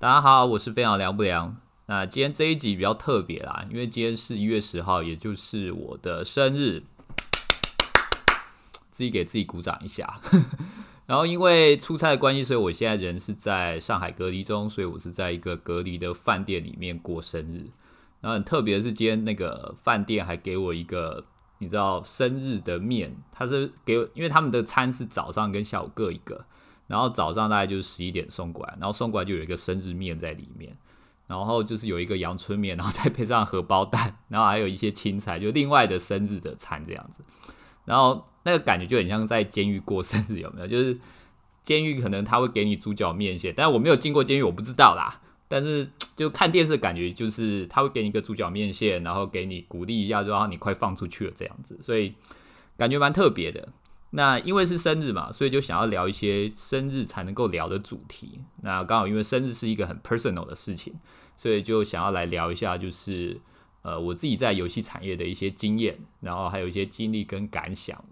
[0.00, 1.58] 大家好，我是非常凉不凉。
[1.84, 6.82] 那今天这一集比较特别啦，因为今天是一月十号，也就是我的生日，
[8.90, 10.18] 自己给自己鼓掌一下。
[11.04, 17.66] 然后因为出差的关系，所以我现在人是在上海隔离中，所以我是在一个隔离的饭店里面过生日。
[18.22, 21.26] 然后很特别的是，今天那个饭店还给我一个
[21.58, 26.46] 你知道生日的面，他是给，因为他们的餐是早上跟下午各一个，
[26.90, 30.76] 然后早上大概就是十一点送过来，然后送过来就有一个生日面在里面。
[31.26, 37.22] 然后就是有一个阳春面，然后再配上荷包蛋，然后还有一些青菜，就另外的生日的餐这样子。
[37.84, 40.66] 然后那个感觉就很像在监狱过生日，有没有？
[40.66, 40.98] 就是
[41.62, 45.20] 监狱可能他会给你猪脚面线，但是我没有进过监狱，我不知道啦。
[45.46, 52.12] 但是就看电视感觉就是他会给你一个猪脚面线，然后给你鼓励一下，就让你快放出去了这样子，所以
[52.76, 53.68] 感觉蛮特别的。
[54.10, 58.40] 那因为是生日嘛，所以就想要聊一些生日才能够聊的主题。
[58.62, 60.94] 那刚好因为生日是一个很 personal 的事情。
[61.36, 63.40] 所以就想要来聊一下，就是
[63.80, 68.04] 呃我自己在游戏产业的一些经验，然后还有一些经历跟感想。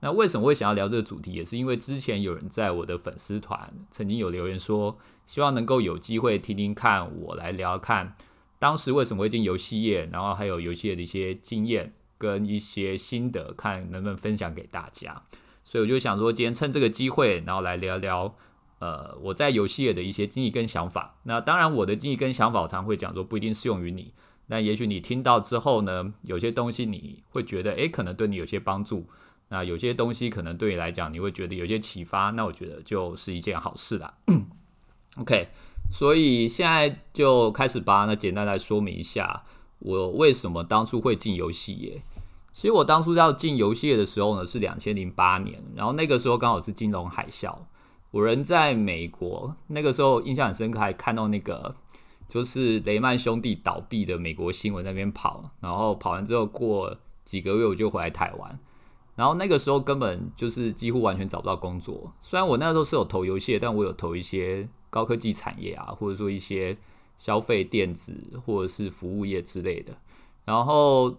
[0.00, 8.14] 那为什么会想要聊这个主题，也是因为之前有人在我的粉丝团曾经有留言说，希望能够有机会听听看我来聊看
[8.58, 15.22] 当时为什么会进游戏业，然后还有游戏的一些经验跟一些心得，看能不能分享给大家。
[15.62, 18.34] 所以我就想说，今天趁这个机会，然后来聊聊。
[18.78, 24.12] 呃，我在游戏业的一些经历跟想法，那当然我的经历跟想法，我常会讲说不一定适用于你。
[24.48, 29.08] 那也许你听到之后呢，有些东西你会觉得，诶，可能对你有些帮助。
[29.48, 32.30] 那有些东西可能对你来讲，你会觉得有些启发。
[32.32, 34.12] 那我觉得就是一件好事啦。
[35.16, 35.48] OK，
[35.90, 38.04] 所以现在就开始吧。
[38.04, 39.42] 那简单来说明一下，
[39.78, 42.02] 我为什么当初会进游戏业。
[42.52, 47.54] 其实我当初要进游戏业的时候呢，是两千零八年，然后那个时候刚好是金融海啸。
[48.12, 51.74] 我人在美国，那个时候印象很深刻，还看到那个
[52.30, 58.58] 就是雷曼兄弟倒闭的美国新闻那边跑，然后跑完之后过几个月我就回来台湾，
[59.16, 62.10] 然后那个时候根本就是几乎完全找不到工作。
[62.22, 66.74] 虽然我那时候是有投游戏，但我有投一些高科技产业啊，或者说一些
[67.18, 69.94] 消费电子或者是服务业之类的。
[70.44, 71.16] 然后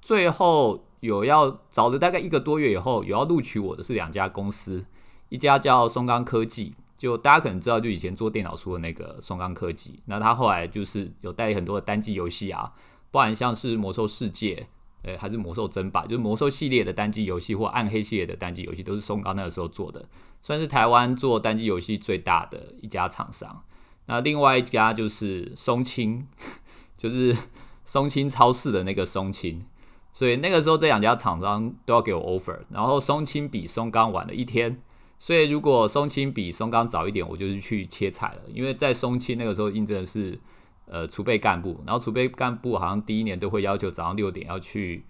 [0.00, 4.84] 最后有要找了大概一个多月以后，有要录取我的是两家公司。
[5.28, 10.00] 一家叫松冈科技，就大家可能知道，就以前做电脑书的那个松冈科技。
[10.06, 12.72] 那他后来就是有代理很多的单机游戏啊，
[13.12, 14.66] 包含像是魔兽世界，
[15.02, 20.08] 呃，还是魔兽争霸，就是魔兽系列的单机游戏或暗黑系列的单机游戏，都是松冈那个时候做的，
[20.42, 23.62] 算是台湾做单机游戏最大的一家厂商。
[24.10, 26.26] 那另外一家就是松青，
[26.98, 27.36] 就是
[27.84, 29.64] 松青超市的那个松青。
[30.12, 34.82] 所以那个时候这两家厂商都要给我 offer，然后松青比松冈晚了一天。
[35.18, 38.40] 所以，如果松青比松冈早一点，我就是去切菜了。
[38.52, 40.40] 因为在松青那个时候应征的是
[40.86, 45.04] 呃储备干部，然后储备干部好像第一年都会要求早上六点要去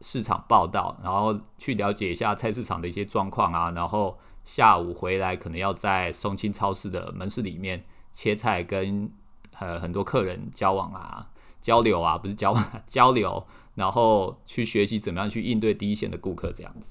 [0.00, 9.10] 市场报道，然后去了解一下菜市场的一些状况啊，然后下午回来可能要在松青超市的门市里面切菜，跟
[9.58, 11.28] 呃很多客人交往啊、
[11.60, 16.90] 交流啊，不是交往 交流，然后去学习怎么样去应对第一线的顾客这样子。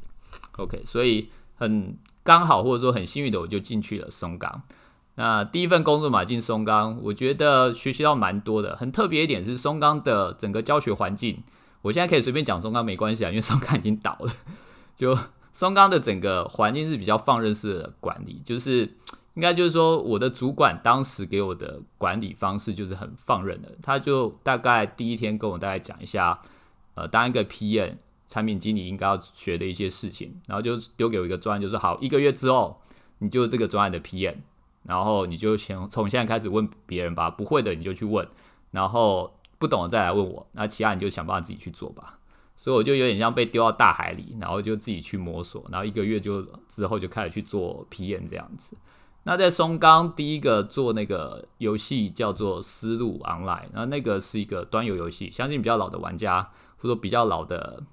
[0.57, 1.97] OK，所以很。
[2.21, 4.61] 刚好或者说很幸运的，我就进去了松冈。
[5.15, 8.75] 那第一份工作嘛，进松冈，我觉得学习到蛮多的。
[8.75, 11.41] 很特别一点是松冈的整个教学环境。
[11.81, 14.31] 我现在可以随便讲松冈没关系啊，因为松冈已经倒了。
[14.95, 15.17] 就
[15.53, 18.97] 松冈的整个环境是比较放任式的管理，就是
[19.35, 23.71] 应该就是说我的主管当时给我的管理方式就是很放任的。
[23.81, 26.41] 他就大概第一天跟我大概讲一下，
[26.95, 27.95] 呃，当一个 PM。
[28.31, 32.79] 产品经理应该要学的一些事情，然后就丢给我一个专案，就是好一个月之后，
[33.17, 34.35] 你就这个专案的 PM，
[34.83, 38.29] 然后你就先从现在开始问别人吧，不会的你就去问，
[38.69, 42.19] 然后不懂的再来问我，那其他你就想办法自己去做吧。
[42.55, 48.77] 所以我就有点像被丢到大海里，然后就自己去摸索，然后一个月就之后就开始去做 PM 这样子。
[49.23, 57.83] 那在松冈第一个做那个游戏叫做丝路 Online，那那个是一个端游游戏，相信比较老的玩家或者比较老的。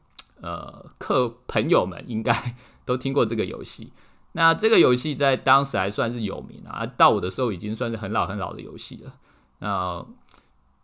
[0.43, 3.91] 呃，客朋友们应该都听过这个游戏。
[4.33, 9.15] 那这个游戏在当时还算是有名啊，到我的时候已经算是很老很老的游戏了。
[9.61, 10.05] 那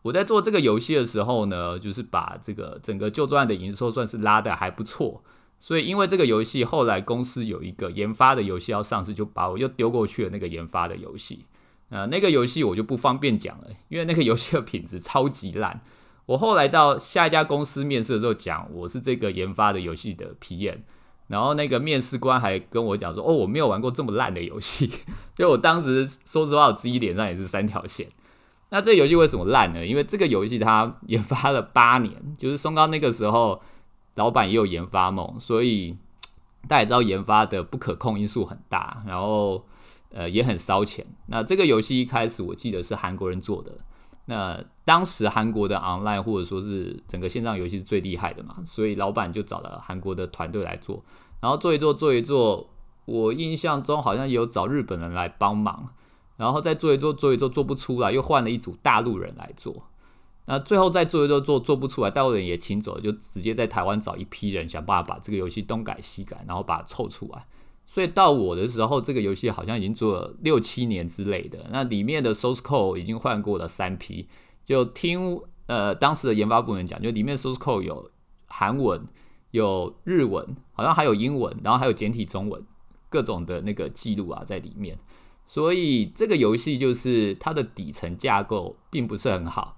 [0.00, 5.22] 我在做这个游戏的时候呢，就是把这个整个旧作案的营收算是拉的还不错。
[5.62, 11.46] 所以因为这个游戏后来公司有一个研发的游戏要上市，就把我又丢过去了那个研发的游戏。
[11.88, 15.80] 呃，那个游戏我就不方便讲了，因为那个游戏的品质超级烂。
[16.26, 20.78] 我后来到下一家公司面试的时候，讲我是这个研发的游戏的 PM，
[21.28, 24.86] 然后那个面试官还跟我讲说：“哦，我没有玩过这么烂的游戏。
[25.38, 28.08] ”因为我当时说实话，我自己脸上也是三条线。
[28.70, 29.86] 那这游戏为什么烂呢？
[29.86, 33.62] 因为这个游戏它研发了八年，就是松冈那个时候
[34.14, 35.96] 老板也有研发梦，所以
[36.68, 39.64] 大家也知道研发的不可控因素很大，然后
[40.10, 41.04] 呃也很烧钱。
[41.26, 43.72] 那这个游戏一开始我记得是韩国人做的，
[44.26, 51.02] 那当时韩国的 online 或者说是整个线上游戏是最厉害的嘛，所以老板就找了韩国的团队来做，
[51.40, 52.68] 然后做一做做一做，
[53.04, 55.90] 我印象中好像有找日本人来帮忙。
[56.38, 59.84] 然后再做一做，做一做做不出来，又换了一组大陆人来做。
[60.46, 67.46] 那最后再做一做，做做不出来，大陆人也请走了，就直接在台湾找一批人，想办法把这个游戏东改西改，然后把它凑出来。
[67.86, 71.66] 所以到我的时候，这个游戏好像已经做了六七年之类的。
[71.70, 74.26] 那里面的 source code 已经换过了三批。
[74.64, 78.10] 就听呃当时的研发部门讲，就里面 source code 有
[78.46, 79.06] 韩文、
[79.50, 82.64] 有日文，好像还有英文，然后还有简体中文，
[83.10, 84.98] 各种的那个记录啊在里面。
[85.44, 89.76] 所以这个游戏就是它的底层架构并不是很好，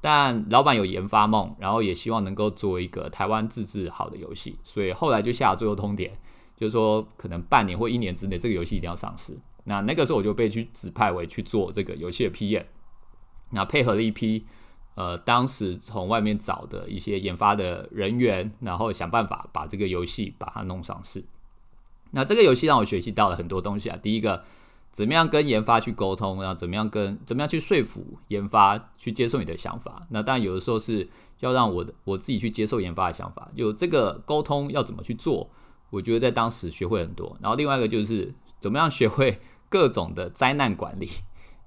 [0.00, 6.10] 但老板有研发梦，然后也希望能够做一个台湾自制好的游戏，所以后来就下了最后通牒，
[6.56, 9.36] 就是说可能半年或一年之内这个游戏一定要上市。
[9.64, 12.64] 那那个时候我就被去指派为去做这个游戏的 PM，
[13.50, 14.46] 那配合了一批
[14.94, 21.24] 呃当时从外面找的一些研发的人员，然后想办法把这个游戏把它弄上市。
[22.12, 24.44] 那这个游戏让我学习到了很多东西啊，第一个。
[24.98, 30.04] 怎么样跟研发去沟通，然后怎么样跟怎么样去说服研发去接受你的想法？
[30.10, 31.08] 那当然有的时候是
[31.38, 33.48] 要让我的我自己去接受研发的想法。
[33.54, 35.48] 有这个沟通要怎么去做？
[35.90, 37.38] 我觉得在当时学会很多。
[37.40, 41.08] 然后另外一个就是怎么样学会各种的灾难管理。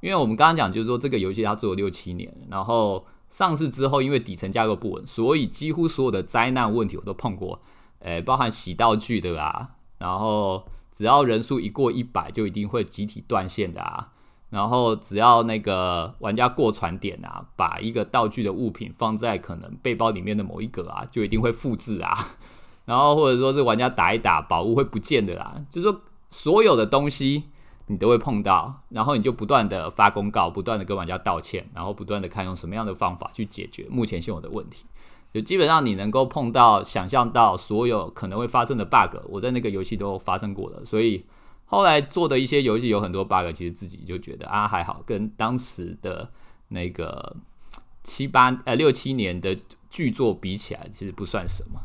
[0.01, 7.62] 因为我们刚刚讲就是说这个游戏它做了六七年，然后上市之后因为底层架构不稳，所以几乎所有的灾难问题我都碰过。
[8.00, 10.66] 诶，包含洗道具的啦，然后。
[10.91, 14.09] 只要人数一过一百，就一定会集体断线的啊。
[14.49, 22.35] 然后只要那个玩家过传点啊，把一个道具的物品放在可能背包里面的某一格啊，就一定会复制啊。
[22.83, 25.55] 然后或者说是玩家打一打，宝物会不见的啦。
[25.69, 27.44] 就是说所有的东西
[27.87, 34.85] 你都会碰到，然后你就不断的发公告，不断的跟玩家道歉，然后不断的看用什么样的方法去解决目前现有的问题。
[35.33, 40.83] 就基本上你能够碰到、想象到所有可能会发生的 bug，我在那个游戏都发生过了。
[40.83, 41.25] 所以
[41.63, 46.30] 后来做的一些游戏有很多 bug，其实自己就觉得啊还好，跟当时的
[46.68, 47.38] 那个
[48.04, 49.57] 七八呃六七年的
[49.89, 51.80] 剧作比起来，其实不算什么。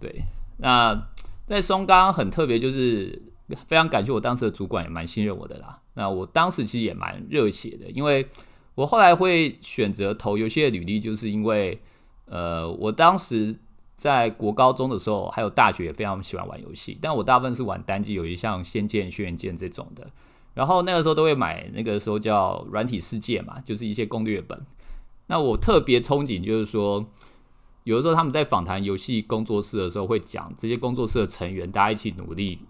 [0.00, 0.24] 对，
[0.56, 1.00] 那
[1.46, 3.22] 在松冈很特别，就是
[3.68, 5.80] 非常感谢我当时的主管也蛮信任我的啦。
[5.94, 8.26] 那我当时其实也蛮热血的，因为
[8.74, 11.80] 我后来会选择投游戏的履历，就是因为。
[12.30, 13.58] 呃，我当时
[13.96, 20.06] 在国高中的时候，还有大学也非常喜欢玩游戏，但我大部分是玩单机游戏，像《仙剑》《轩辕剑》这种的。
[20.54, 24.64] 然后那个时候都会买，那个时候叫软体世界嘛，就是一些攻略本。
[25.26, 27.04] 那我特别憧憬，就是说，
[27.82, 32.60] 有的时候他们在访谈游戏工作室的时候，会讲这些工作室的成员大家一起努力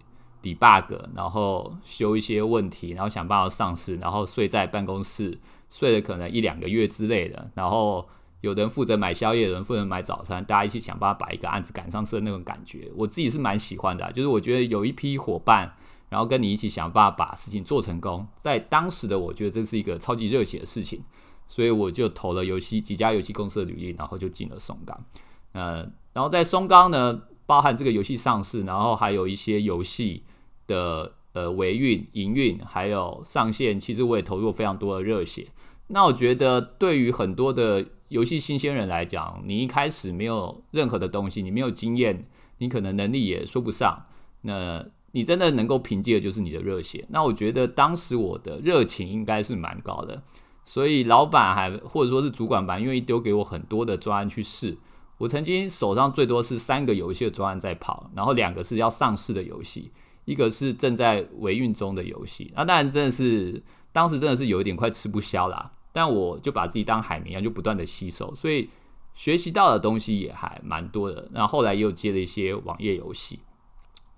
[0.41, 8.09] debug，然后修一些问题，然后想办法上市，然后睡在办公室睡了可能一两个月之类的，然后。
[8.41, 14.11] 有人负责买宵夜，有人负责买早餐，大家一起想办法把一个案子赶上市的那种感觉，我自己是蛮喜欢的。
[14.11, 15.73] 就是我觉得有一批伙伴，
[16.09, 21.03] 然后跟你一起想办法把事情做成功，在当时的我觉得这是一个超级热血的事情，
[21.47, 25.05] 所以我就投了游戏几家游戏公司的履历，然后就进了松冈。
[25.51, 30.23] 呃，然后在松冈呢，包含这个游戏上市，然后还有一些游戏
[30.65, 35.47] 的呃维运、营运，还有上线，其实我也投入非常多的热血。
[35.87, 42.27] 那我觉得对于很多的游戏新鲜人来讲，你一开始没有任何的东西，你没有经验，
[42.57, 44.05] 你可能能力也说不上。
[44.41, 47.05] 那你真的能够凭借的就是你的热血。
[47.07, 50.21] 那我觉得当时我的热情应该是蛮高的，
[50.65, 54.77] 所以老板还或者说是主管吧，愿意丢给我很多的专案去试。
[55.17, 59.89] 我曾经手上最多是三个游戏的专案在跑，然后两个是要上市的游戏，
[60.25, 62.51] 一个是正在维运中的游戏。
[62.57, 63.63] 那当然真的是
[63.93, 65.71] 当时真的是有一点快吃不消啦。
[65.91, 68.69] 但我就把自己当海绵一样，就不断的吸收，所以
[69.13, 71.29] 学习到的东西也还蛮多的。
[71.33, 73.39] 然后后来又接了一些网页游戏。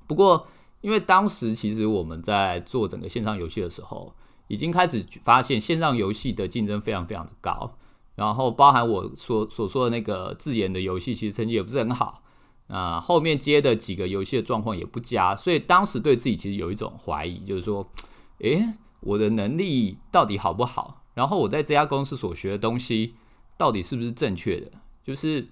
[0.08, 0.48] 不过，
[0.82, 4.14] 因为当时其实我们在做整个线上游戏的时候，
[4.48, 7.78] 已经开始发现线上游戏的竞争非常非常的高。
[8.16, 12.22] 然后包含我所所说的那个自研的游戏，其实成绩也不是很好。
[12.68, 17.88] 啊，后面接的几个游戏的状况也不佳，所以当时对自己其实有一种怀疑，就是说，
[18.40, 18.64] 诶，
[19.02, 21.03] 我的能力到底好不好？
[21.14, 23.16] 然后我在这家公司所学的东西
[23.58, 24.72] 到底是不是正确的？
[25.04, 25.48] 就是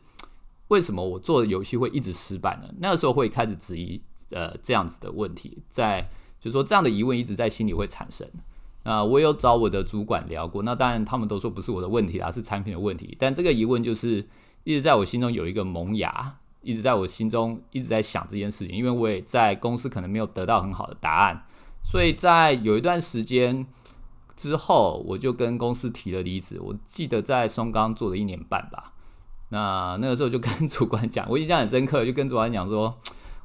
[0.69, 2.73] 为什么我做的游戏会一直失败呢？
[2.79, 4.01] 那个时候会开始质疑
[4.31, 8.27] 呃这样子的问题，在就是说这样的疑问一直在心里会产生。
[8.83, 13.15] 啊，我有找我的主管聊过，那当然他们都说不是我的问题啦，是产品的问题。
[13.19, 14.27] 但这个疑问就是
[14.63, 21.45] 一直在我心中有一个萌芽，一直在我心中一直在想这件事情，因为我也在公司可能没有得到很好的答案，
[21.83, 23.67] 所以在有一段时间
[24.41, 26.59] 之后，我就跟公司提了离职。
[26.59, 28.93] 我记得在松冈做了一年半吧，
[29.49, 32.97] 那那个时候就跟 主管讲，我印象很深刻，就跟主管讲说，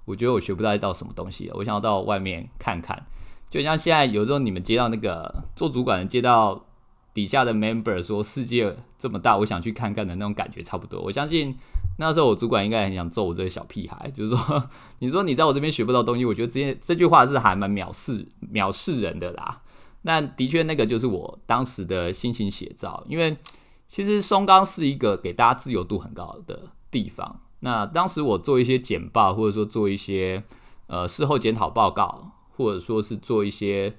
[0.06, 3.04] 我觉得我学不到一道什么东西，我想要到外面看看。
[3.50, 6.64] 就像现在有时候你们接到那个做主管的接到
[7.12, 10.98] 底下的 member 说世界这么大，我想去看看的那种感觉差不多。
[11.02, 11.54] 我相信
[11.98, 19.60] 那时候我主管应该很想揍我这个小屁孩，就是说 你说你在我这边学不到东西，我觉得这这句话是还蛮藐视藐视人的啦。
[20.06, 23.36] 那的确那个就是我当时的心情写照，因为
[23.86, 27.40] 其实松冈是一个给大家自由度很高的地方。
[27.60, 30.42] 那当时我做一些简报，或者说做一些
[30.86, 32.32] 呃事后检讨报告。
[32.58, 33.98] 或者说是做一些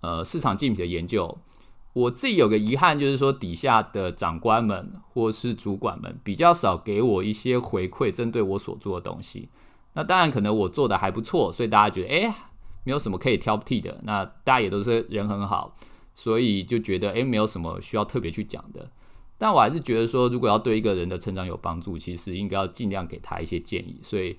[0.00, 1.36] 呃市场竞品的研究，
[1.92, 9.50] 我自己有个遗憾，就是说底下的长官们或是主管们比较少给我一些回馈，针对我所做的东西。
[9.92, 12.34] 那当然可能我做的还不错，所以大家觉得哎
[12.88, 14.00] 没有什么可以挑剔的。
[14.04, 15.76] 那大家也都是人很好，
[16.14, 18.90] 所以就觉得哎没有什么需要特别去讲的。
[19.36, 24.00] 但我还是觉得说，如果要对一个人的成长有帮助，其实应该要尽量给他一些建议。
[24.02, 24.38] 所以。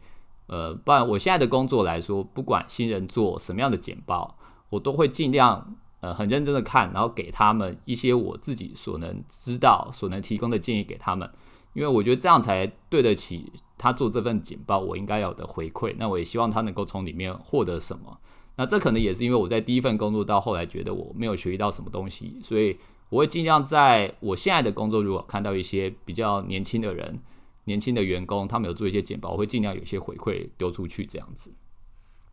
[0.51, 4.35] 呃，不然我现在的工作来说，不管新人做什么样的简报，
[4.71, 11.29] 我都会尽量呃很认真的看，然后给他们一些我自己所能知道、所能提供的建议给他们，
[11.73, 15.93] 因为我觉得这样才对得起他做这份简报我应该有的回馈。
[15.99, 18.17] 那我也希望他能够从里面获得什么。
[18.59, 27.19] 那这可能也是因为我在第一份工作到后来觉得我没有学习到什么东西，所以我会尽量在我现在的工作，如果看到一些比较年轻的人。
[27.65, 31.53] 年轻的员工，他们有做一些简报，我会尽量有一些回馈丢出去，这样子。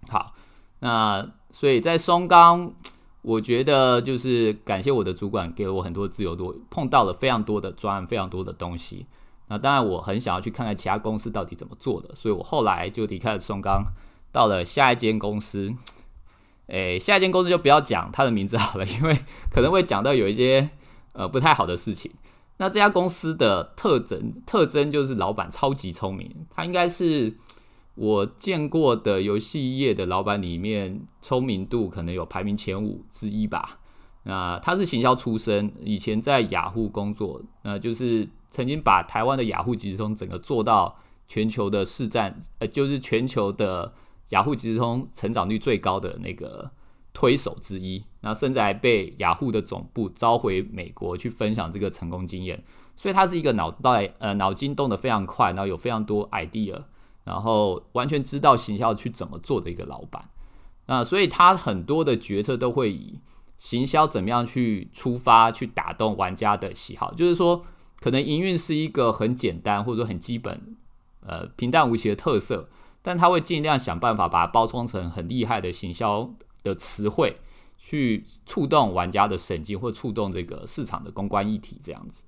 [0.08, 0.32] 好，
[0.78, 2.72] 那所以在松冈，
[3.20, 9.04] 我觉得就是感谢我的主管给了我很多自由度，碰到了非常多的专案，非常多的东西。
[9.48, 13.84] 那当然，我很想要去看看其他公司到底怎么做的，所以我后来就离开了松冈，
[14.32, 15.74] 到了下一间公司。
[16.68, 19.16] 诶，下一间公司就不要讲它的名字好了， 因为
[19.50, 20.68] 可能会讲到有一些
[21.12, 22.10] 呃不太好的事情。
[22.58, 27.36] 那这家公司的特征特征就是老板超级聪明，他应该是
[27.94, 33.80] 我见过的游戏业的老板里面聪明度可能有排名前五之一吧。
[34.24, 43.92] 那他是行销出身，以前在雅虎工作，那就是曾经把台湾的雅虎集中整个做到全球的市占，呃，就是全球的
[44.30, 46.70] 雅虎即时通成长率最高的那个。
[47.18, 52.62] 推手之一，那甚至还被雅虎的总部召回美国去分享这个成功经验，
[52.94, 56.78] 所以他是一个脑袋呃脑筋动得非常快，然后有非常多 idea，
[57.24, 60.28] 然后完全知道行销去怎么做的一个老板。
[60.88, 63.18] 那所以他很多的决策都会以
[63.56, 67.14] 行销怎么样去出发，去打动玩家的喜好。
[67.14, 67.64] 就是说，
[67.98, 70.76] 可能营运是一个很简单或者说很基本
[71.20, 72.68] 呃平淡无奇的特色，
[73.06, 76.28] 但他会尽量想办法把它包装成很厉害的行销。
[76.66, 77.36] 的词汇
[77.78, 82.24] 去触动玩家的神经，或触动这个市场的公关议题这样子。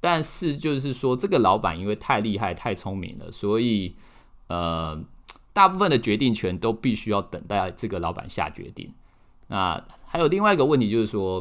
[0.00, 3.96] 但是就是说，这个老板因为太厉害、太聪明了，所以
[4.46, 5.02] 呃，
[5.52, 8.94] 大部分的决定权都必须要等待这个老板下决定。
[9.48, 11.40] 那还有另外一个问题就是说，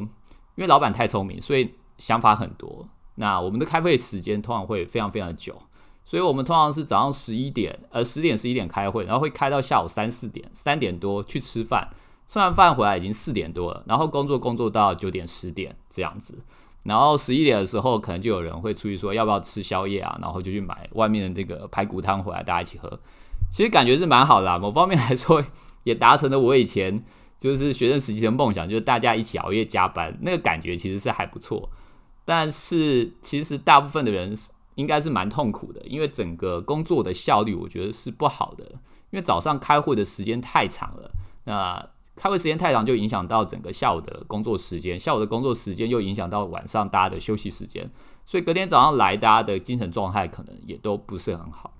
[0.55, 2.89] 因为老板太聪明，所以想法很多。
[3.13, 5.61] 那我们的开会时间通常会非常非常久，
[6.05, 11.89] 所以我们通常是早上十一点呃十点十一点开会，然后会开到下午三四点，三点多去吃饭。
[12.25, 16.37] 吃完饭回来已经四点多了，然后工作工作到九点十点这样子，
[16.83, 22.99] 然后十一点的时候可能就有人会出去说要不要吃宵夜啊，然后就去买外面的这个排骨汤回来大家一起喝。
[23.51, 25.43] 其实感觉是蛮好的，某方面来说
[25.83, 27.03] 也达成了我以前
[27.37, 31.69] 就是学生时期的梦想，就是大家一起熬夜加班，那个感觉其实是还不错。
[32.23, 34.33] 但是其实大部分的人
[34.75, 38.65] 应该是蛮痛苦的，因为整个工作的效率我觉得是不好的，
[39.11, 41.11] 因为早上开会的时间太长了，
[41.45, 41.89] 那。
[42.15, 47.89] 开会时间太长，就影响到整个下午的工作时间，下午的工作时间又影响到晚上大家的休息时间，
[48.23, 51.73] 所以隔天早上来，大家的精神状态可能也都不是很好。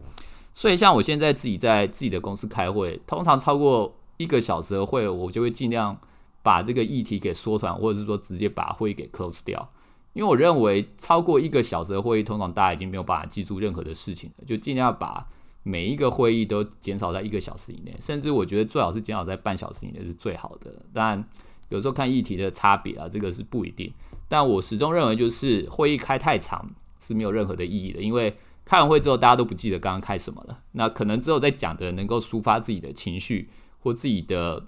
[0.52, 5.96] 所以像我现在自己在自己的公司开会，通常超过一个小时的会，我就会尽量
[6.42, 9.70] 把这个议题给缩短，或者是说直接把会给 close 掉，
[10.14, 15.28] 因为我认为超过一个小时的会议，通常大家已经没有办法记住任何的事情了，就尽量把。
[15.66, 20.70] 每一个会议都减少在一个小时以内，甚至我觉得最好是减少在半小时以内是最好的。
[20.94, 21.26] 当然，
[21.70, 23.90] 有时候看议题的差别啊，这个是不一定。
[24.28, 30.60] 但我始终认为，就是会议开太长是没有任何的意义的，因为开完会之后，大家都不记得刚刚开什么了。
[30.74, 34.66] 那可能之后在讲的能够抒发自己的情绪或自己的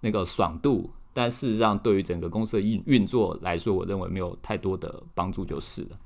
[0.00, 5.96] 那个爽度，但事实上对于整个公司的运运作来说，我认为没有太多的帮助就是了。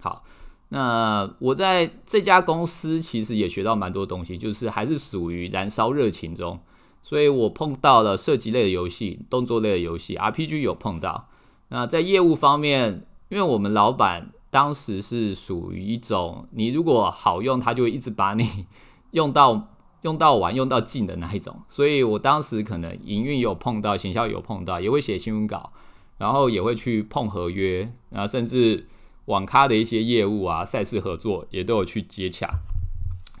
[0.00, 0.24] 好，
[0.70, 6.58] 那我在这家公司其实也学到蛮多东西，就是还是属于燃烧热情中，
[7.02, 11.28] 所以我碰到了射击类的游戏、动作类的游戏、RPG 有碰到。
[11.68, 14.30] 那在业务方面，因为我们老板。
[14.50, 18.64] 当时是属于一种，你如果好用，他就会一直把你
[19.12, 19.68] 用到
[20.02, 21.60] 用到完、用到尽的那一种。
[21.68, 25.72] 所以我当时可能营运有碰到，行销有碰到，也会写新闻稿，
[26.18, 28.86] 然后也会去碰合约，然后甚至
[29.26, 32.48] 网咖的一些业务啊、赛事合作也都有去接洽。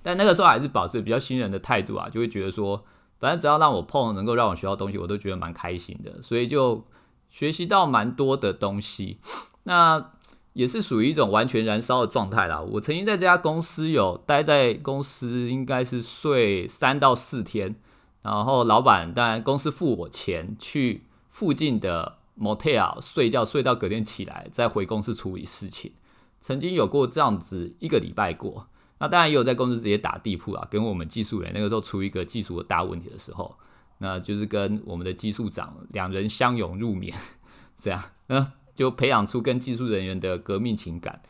[0.02, 2.82] 但那个时候还是保持比较新人的态度啊，就会觉得说，
[3.18, 6.22] 反正只要让我碰，能够让我学到东西，我都觉得蛮开心的。
[6.22, 6.84] 所以就
[7.28, 9.18] 学习到蛮多的东西。
[9.64, 10.12] 那
[10.52, 12.60] 也是属于一种完全燃烧的状态啦。
[12.60, 17.76] 我曾经在这家公司有待在公司，应该是睡三到四天，
[18.22, 25.92] 然后老板当然公司付我钱去附近的 motel 睡觉，睡到隔天起来再回公司处理事情。
[26.40, 28.66] 曾经有过这样子一个礼拜过，
[28.98, 33.56] 那当然也有在公司直接打地铺啊，跟我们技术员那个时候出一个技术的大问题的时候，
[33.98, 37.14] 那就是跟我们的技术长两人相拥入眠，
[37.80, 38.52] 这样嗯。
[38.78, 41.20] 就培养出跟技术人员的革命情感。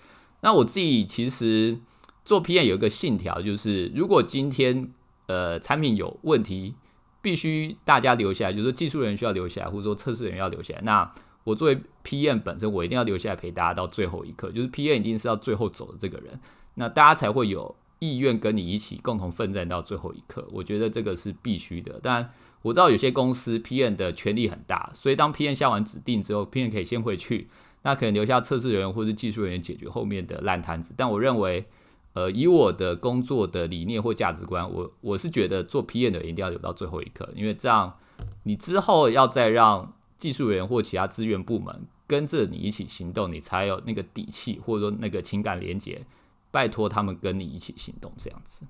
[0.42, 1.78] 那我自己其实
[2.22, 4.92] 做 PM 有一个信条，就是如果今天
[5.28, 6.74] 呃产品有问题，
[7.22, 10.82] 必须大家留下来，就是说技术人员需要留下来，或者说测试人员要留下来。
[10.82, 11.10] 那
[11.44, 16.38] 我作为 PM 本身，我一定要留下来陪大家到最后一刻，就是 PM 一定是要最后走的这个人，
[16.74, 20.46] 那大家才会有意愿跟你一起共同奋战到最后一刻。
[20.52, 22.30] 我觉得这个是必须的，但。
[22.68, 27.48] 我知道有些公司 P N 的权力很大，所以当 P N 下完指定之后 P N 可以先回去，
[27.82, 30.92] 那可能留下测试人员或是技术人员解决后面的烂摊子。
[30.96, 31.66] 但我认为，
[32.12, 37.94] 呃，以我的工作的理念或价值观，我我是觉得做 P N 的一定要留到最后一刻，因为这样
[38.42, 46.04] 你之后要再让技术人员或其他资源部门跟着你一起行动，你才有那个底气或者说那个情感连接，
[46.50, 48.66] 拜托他们跟你一起行动这样子。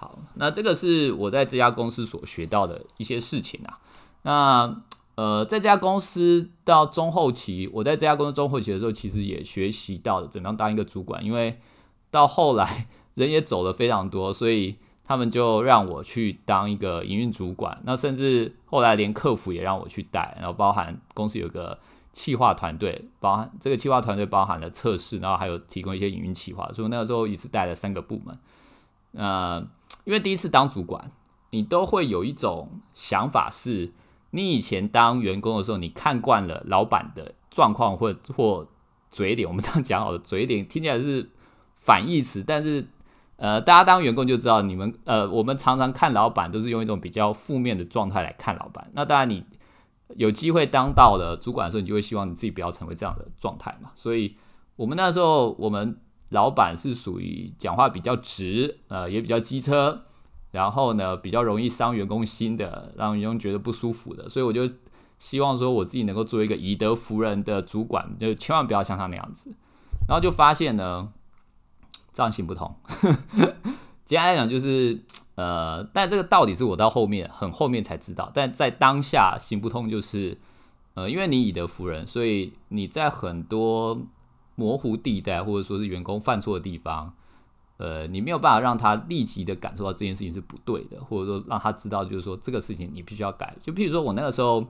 [0.00, 3.78] 好，那这个是我在这家公司所学到的一些事情啊。
[4.22, 4.82] 那
[5.14, 11.22] 呃，在这家公司到中后期，我在这家公司中后期的时候，其实也学习到了怎么样当一个主管。
[11.22, 11.60] 因为
[12.10, 17.78] 到后来人也走了非常多，所以他们就让我去当一个营运主管。
[17.84, 21.78] 那甚至后来连客服也让我去带，然后包含公司有个
[22.14, 26.70] 企划团队，包含这个企划团队包含了测试，然后还有提供一些营运企划。
[26.72, 28.38] 所以那个时候一次带了三个部门，
[29.10, 29.62] 那。
[30.10, 31.12] 因为第一次当主管，
[31.50, 33.92] 你都会有一种想法，是
[34.32, 38.66] 你以前当员工的时候，你看惯了老板的状况或或
[39.08, 39.48] 嘴脸。
[39.48, 41.30] 我们这样讲好了，嘴脸听起来是
[41.76, 42.88] 反义词，但是
[43.36, 48.90] 呃，大家当员工就知道，你们呃，我们常常看老板都是用一种比较负面的状态来看老板。
[48.94, 49.44] 那当然，你
[50.16, 53.92] 有机会当到了主管的时候，你就会希望你自己不要成为这样的状态嘛。
[53.94, 54.34] 所以，
[54.74, 56.00] 我们那时候我们。
[56.30, 60.02] 老板是属于讲话比较直，呃，也比较机车，
[60.52, 64.68] 然后呢，比较容易伤员工心的，让员工觉得不舒服的，所以我就
[65.18, 69.52] 希望说我自己能够做一个以德服人的主管，就千万不要像他那样子。
[70.08, 71.12] 然后就发现呢，
[72.12, 72.74] 这样行不通。
[74.04, 75.00] 简单来讲就是，
[75.34, 80.38] 呃，但这个道理是我到后面很后面才知道，但在当下行不通，就是，
[80.94, 84.00] 呃，因为你以德服人，所以你在很多。
[84.60, 87.14] 模糊地带，或者说是员工犯错的地方，
[87.78, 93.56] 呃，你没有办法让他立即的感受到这件事情是不对的，或者说让他知道，就是说这个事情你必须要改。
[93.62, 94.62] 就譬如说我那个时候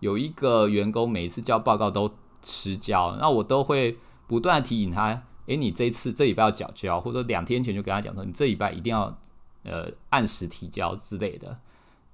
[0.00, 9.18] 有一个员工，每一次交报告都迟交，那我都会不断提醒他，诶，你这次这礼拜要缴交，或者说两天前就跟他讲说，你这礼拜一定要
[9.64, 11.58] 呃按时提交之类的。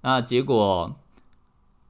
[0.01, 0.93] 那结果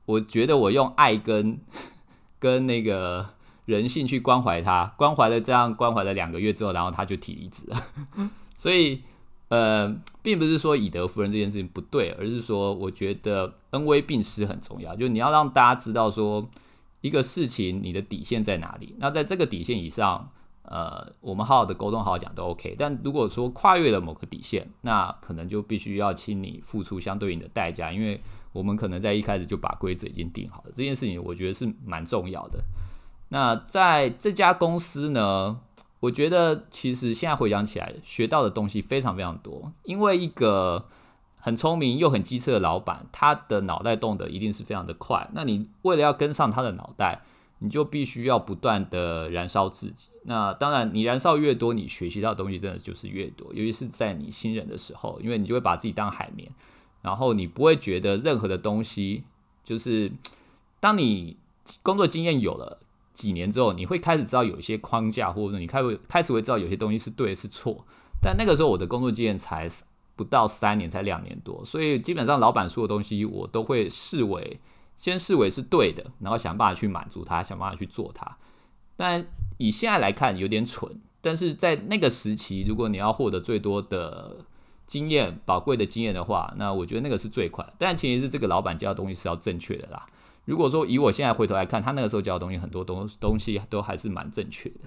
[0.05, 1.59] 我觉得我用爱跟
[2.39, 3.31] 跟那个。
[3.65, 7.77] 人性去关怀他，关怀了这样关怀了两个月之后，然后他就提离职了。
[8.57, 9.03] 所以，
[9.49, 14.97] 呃，并不是说以德服人这件事情不对，而是说我觉得恩威并施很重要。
[14.97, 16.49] 就你要让大家知道说
[17.01, 18.95] 一个事情你的底线在哪里。
[18.99, 20.31] 那在这个底线以上，
[20.63, 22.75] 呃，我们好好的沟通，好好讲都 OK。
[22.79, 28.21] 但如果说跨越了某个底线，那可能就必须要请你付出相对应的代价，因为
[28.53, 30.71] 我们可能在一开始就把规则已经定好了。
[30.75, 32.63] 这件事情我觉得是蛮重要的。
[33.33, 35.59] 那在这家公司呢，
[36.01, 39.73] 我觉得其实现在回想起来，学到的东西非常非常多。
[39.85, 40.87] 因为一个
[41.39, 45.31] 很聪明又很机车的老板，他的脑袋动得一定是非常的快。
[45.33, 47.23] 那你为了要跟上他的脑袋，
[47.61, 50.11] 你就必须要不断的燃烧自己。
[50.25, 53.47] 那当然，你燃烧越多，你学习到的东西真的就是越多。
[53.55, 56.51] 尤其是在你新人的时候，因为你就会把自己当海绵，
[57.01, 59.25] 然后你不会觉得任何的东西
[59.65, 60.13] 就是
[60.81, 61.39] 当你
[61.83, 62.81] 工作经验有了
[63.23, 67.87] 几年之后，你会开始知道有一些框架，或者说你开会开始会知道有些东西是对是错。
[68.21, 69.69] 但那个时候我的工作经验才
[70.17, 74.59] 不到三年，才两年多，所以基本上老板说的东西我都会视为
[74.97, 78.37] 先视为是对的，然后想办法去满足他，想办法去做它。
[78.97, 79.25] 但
[79.59, 84.39] 以现在来看有点蠢，但是在那个时期，如果你要获得最多的
[84.87, 87.65] 经验、宝贵的经验的话，那我觉得那个是最快。
[87.79, 90.07] 但前提是这个老板教的东西是要正确的啦。
[90.45, 94.81] 如果说以我现在回头来看，他那个时候教的东西很多东东西都还是蛮正确的。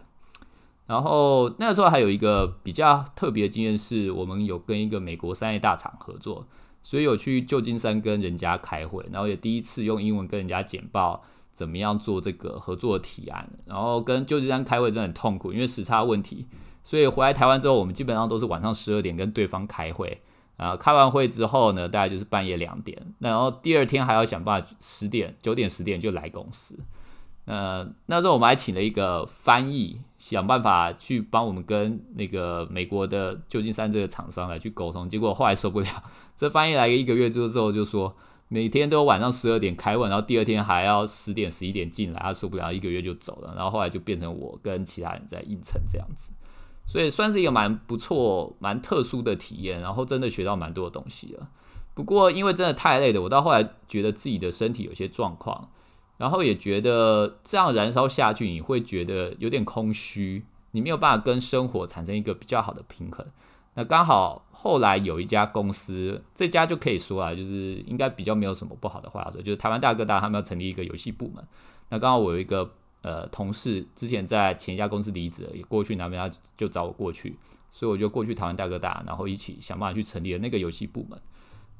[0.88, 6.46] 然后那个时候还有一个比较特别的经验，是我们有跟一个美国商业大厂合作，
[6.84, 13.50] 所以有去旧金山跟人家开会，然后也第一次用英文跟人家简报怎么样做这个合作的提案。
[13.66, 16.46] 然后跟旧金山开会真的很痛苦，因为时差问题，
[16.84, 20.22] 所以回来台湾之后，我们基本上都是晚上十二点跟对方开会。
[20.58, 26.78] 啊，开完会之后呢，大概就是半夜两点，然后第二天还要想办法十点、九点、十点就来公司。
[27.46, 35.08] 呃，那时候我们还请了一个翻译，想办法去帮我们跟那个美国的旧金山这个厂商来去沟通。
[35.08, 35.88] 结果后来受不了，
[36.36, 38.16] 这翻译来一个月之后就说，
[38.48, 43.54] 每天都晚上十二点开会，然后第二天还要十点、十一点进来，他受不了，一个月就走了。
[43.56, 46.32] 然后后来就变成我跟其他人在应承这样子，
[46.86, 51.50] 所以算是一个蛮不错、蛮特殊的体验，然后真的学到蛮多的东西了。
[51.94, 55.70] 不过因为真的太累了，我到后来觉得自己的身体有些状况。
[56.18, 63.26] 然后也觉得这样燃烧下去，你会觉得有点空虚，你没有办法跟生活产生一个比较好的平衡。
[63.74, 71.46] 那刚好后来有一家公司，这家就可以说啊，就是应该比较没有什么不好的话说，就是台湾大哥大他们要成立一个游戏部门。
[71.90, 72.72] 那刚好我有一个
[73.06, 77.38] 呃同事，之前在前一家公司离职了，也过去那边他就找我过去，
[77.70, 81.22] 所以我就过去台湾大哥大，然后一起想办法去成立了那个游戏部门。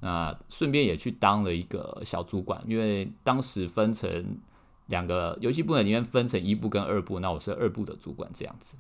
[0.02, 4.38] 那顺便也去当了一个小主管，因为当时分成
[4.86, 8.76] 两个游戏部门里面分成一部跟二部，那我是二部的主管这样子。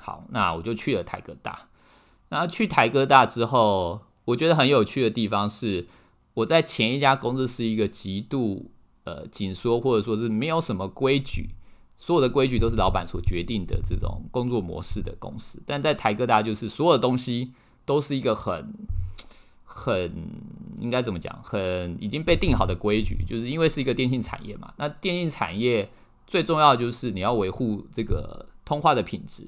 [0.00, 1.68] 好，那我就去了台哥大。
[2.28, 5.88] 那去台哥大之后，我觉得很有趣的地方是，
[6.34, 8.70] 我在前一家公司是一个极度
[9.04, 11.50] 呃紧缩或者说是没有什么规矩，
[11.96, 15.62] 所有的规矩都是老板所决定的这种工作模式的公司。
[15.66, 17.52] 但在台哥大就是所有的东西
[17.84, 18.72] 都是一个很。
[19.76, 20.12] 很
[20.78, 21.36] 应该怎么讲？
[21.42, 24.72] 很已经被定好的规矩，就是因为是一个电信产业嘛。
[24.76, 25.90] 那电信产业
[26.28, 29.42] 最重要的就是你要维护这个通话的品质。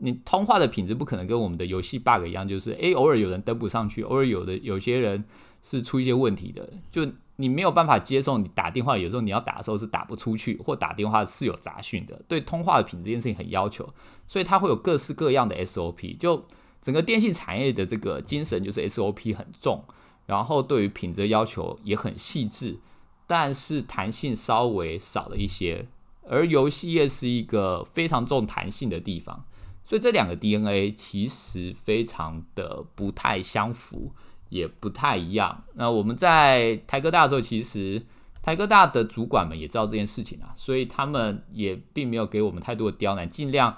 [0.00, 5.24] 你通话的品质不可能跟我们的游戏 bug 一样，就是诶，偶尔有人登不上去，偶尔有的有些人
[5.62, 12.20] 是出一些问题的，就你没有办法接受你打电话，有时候你要打的时候是打不出去，或打电话是有杂讯的。
[12.26, 13.88] 对通话的品质这件事情很要求，
[14.26, 16.16] 所以它会有各式各样的 SOP。
[16.16, 16.44] 就
[16.80, 19.84] 整个电信产业的这个精神就是 SOP 很重，
[20.26, 22.78] 然后对于品质要求也很细致，
[23.26, 25.86] 但是弹性稍微少了一些。
[26.28, 29.44] 而游戏业是一个非常重弹性的地方，
[29.84, 34.10] 所以这两个 DNA 其实非常的不太相符，
[34.48, 35.64] 也不太一样。
[35.74, 38.04] 那我们在台科大的时候，其实
[38.42, 43.76] 台科大的主管们也知道这件事情啊，所以他们也并没有给我们太多的刁难，尽量。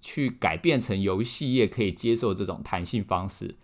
[0.00, 3.56] 去改变成游戏业可以接受这种弹性方式，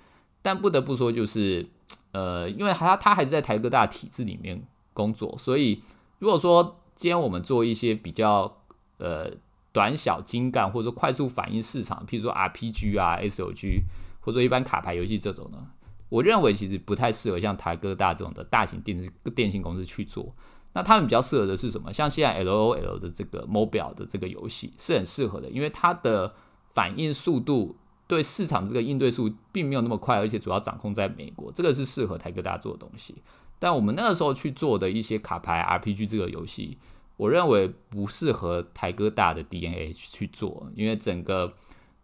[0.43, 1.65] 但不得不说，就是
[2.11, 4.61] 呃，因为他他还是在台科大体制里面
[4.93, 5.81] 工作，所以
[6.19, 8.63] 如果说今天我们做一些比较
[8.99, 9.31] 呃
[9.71, 13.83] 短小精干或者说快速反应市场，譬如说 RPG 啊、SOG
[14.19, 15.69] 或者一般卡牌游戏这种呢，
[16.15, 20.33] 我认为其实不太适合像台哥大这种的大型电视电信公司去做。
[20.73, 21.93] 那他们比较适合的是什么？
[21.93, 26.33] 像现在 L O L 的这个 mobile 的这个游戏是很适合的，因为它的
[26.73, 27.75] 反应速度
[28.07, 33.17] 对市场这个应对速并没有那么快，而且主要掌控在美国，这个是适合台哥大做的东西。
[33.59, 36.79] 但我们那个时候去做的一些卡牌 R P G 这个游戏，
[37.17, 41.55] 我认为不适合台哥大的 D N A 去做，因为整个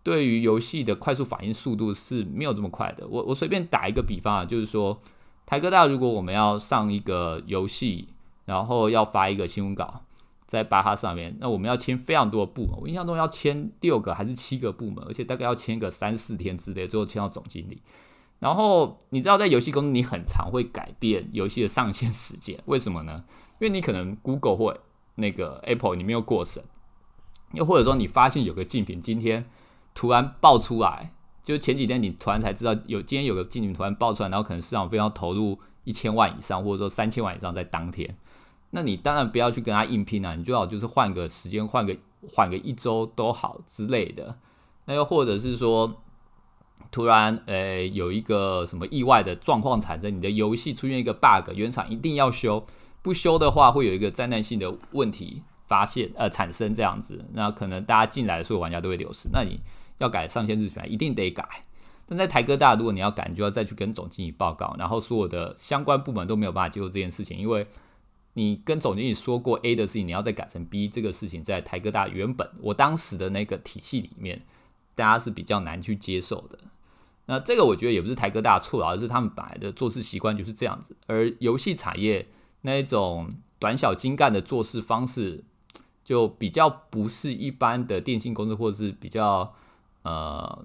[0.03, 3.07] 对于游戏的快速反应速度是没有这么快的。
[3.09, 5.01] 我我随便打一个比方啊，就是说
[5.47, 8.09] 台哥大如果我们要上一个游戏。
[8.47, 10.03] 然后要发一个新闻稿
[10.45, 17.81] 在巴哈上面，那我们要签非常多的部门，我印象中要签六个还是七个部门，而且大概要签个三四天之类，最后签到总经理。
[18.41, 23.23] 然后你知道在游戏公司你很常会改变游戏的上线时间，为什么呢？
[23.61, 24.77] 因为你可能 Google 或
[25.15, 26.65] 那个 Apple 你没有过审，
[27.53, 29.49] 又或者说你发现有个竞品今天
[29.95, 38.17] 突然爆出来，就前几天你突然才知道有今天有个竞品突然爆出来，然后可能市场非常投入一千万以上，或者说三千万以上在当天。
[38.71, 41.97] 那你当然不要去跟他硬拼啊，你最好就是换个时间，换个
[42.33, 44.37] 缓个一周都好之类的。
[44.85, 46.03] 那又或者是说，
[46.93, 52.65] 突然呃有一个什么意外的状况产生，你的游戏出现一个 bug，原厂一定要修，
[53.03, 59.61] 不修的话会有一个灾难性的问题发现呃产生这样子，那可能大家进来的所有玩家都会流失，那你
[60.01, 61.49] 要改上线日期一定得改。
[62.07, 67.65] 但在台哥大，如果你要改，你就要再去跟总经理报告，然后所有的相关部门都没有办法接受这件事情，因为
[68.33, 74.43] 你跟总经理说过 A 的事情，你要再改成 B，这个事情在台哥大原本我当时的那个体系里面，
[74.97, 76.59] 大家是比较难去接受的。
[77.27, 80.97] 那这个我觉得也不是台哥大错，而是他们本来的做事习惯就是这样子。
[81.07, 82.27] 而游戏产业
[82.63, 85.45] 那一种短小精干的做事方式，
[86.03, 89.55] 就比较不是一般的电信公司，或者是比较
[90.03, 90.65] 呃。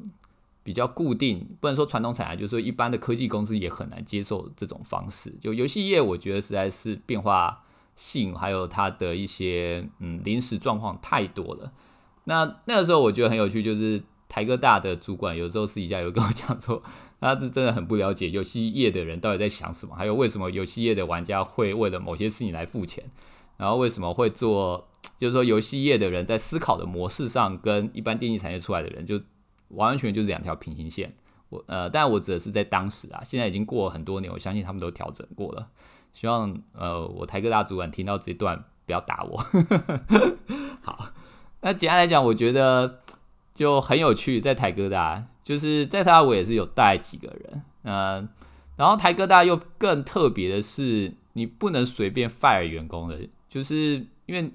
[0.63, 5.29] 比较固定，不能说传统产业，就是说一般的科技公司也很难接受这种方式。
[5.39, 7.63] 就游戏业，我觉得实在是变化
[7.95, 11.71] 性还有它的一些嗯临时状况太多了。
[12.23, 16.81] 那 那个时候我觉得很有趣，就是台哥大的主管有时候私底下有跟我讲说，
[17.21, 23.03] 他是真的很不了解游戏业的人到底在想什么，还有为什么游戏业的玩家会为了某些事情来付钱，
[23.57, 29.21] 然后为什么会做，就是说游戏业的人在思考的模式上跟一般电竞产业出来的人就。
[29.69, 31.11] 完完全全就是两条平行线，
[31.49, 35.67] 我呃，但我指的是在当时啊，现在已经过了很多年，我相信他们都调整过了。
[36.13, 39.37] 希望呃，我台科大主管听到这段不要打我。
[40.83, 41.09] 好，
[41.61, 43.01] 那简单来讲，我觉得
[43.55, 48.29] 就很有趣，在台科大，就是在他我也是有带几个人，嗯，
[48.77, 54.51] 然后台科大又更特别的是，你不能随便 fire 员工的，就是因为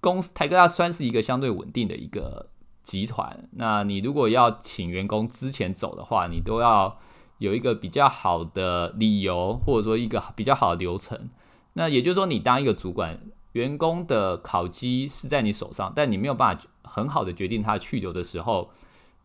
[0.00, 2.48] 公司台哥大算是一个相对稳定的一个。
[2.82, 6.98] 集团，那你如果要请员工之前走的话，你都要
[7.36, 11.28] 有一个比较好的理由，或者说一个比较好的流程。
[11.74, 13.20] 那也就是说，你当一个主管，
[13.52, 18.70] 员工的考绩是在你手上，但你没有办法很好的决定他去留的时候，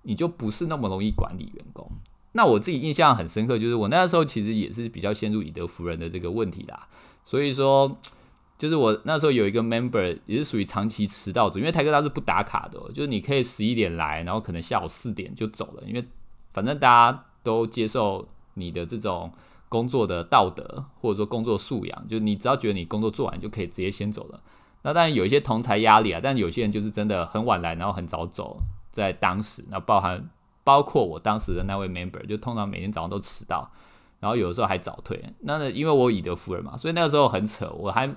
[0.04, 1.90] 你就不是那么容易管理员工。
[2.34, 6.88] 那我自己印象很深刻，就是我那时候其实也是比较陷入以德服人的这个问题啦，
[7.24, 7.98] 所以说。
[8.58, 16.06] 就是我那时候有一个 member 也是属于长期迟到者，因为台哥他是不打卡的，就是你可以十一点来，然后可能下午四点就走了，因为
[16.52, 19.30] 反正大家都接受你的这种
[19.68, 24.42] 工作的道德或者说工作素养，就是你只要觉得你工作做完就可以直接先走了。
[24.84, 30.30] 那当然有一些同才压力啊，但有些人就是真的很晚来，然后很早走，在当时那包含
[30.64, 33.70] 包括我当时的那位 member，就通常每天早上都迟到，
[34.22, 35.22] 然后有的时候还早退。
[35.42, 38.10] 那因为我以德服人嘛，所以那个时候很扯，我还。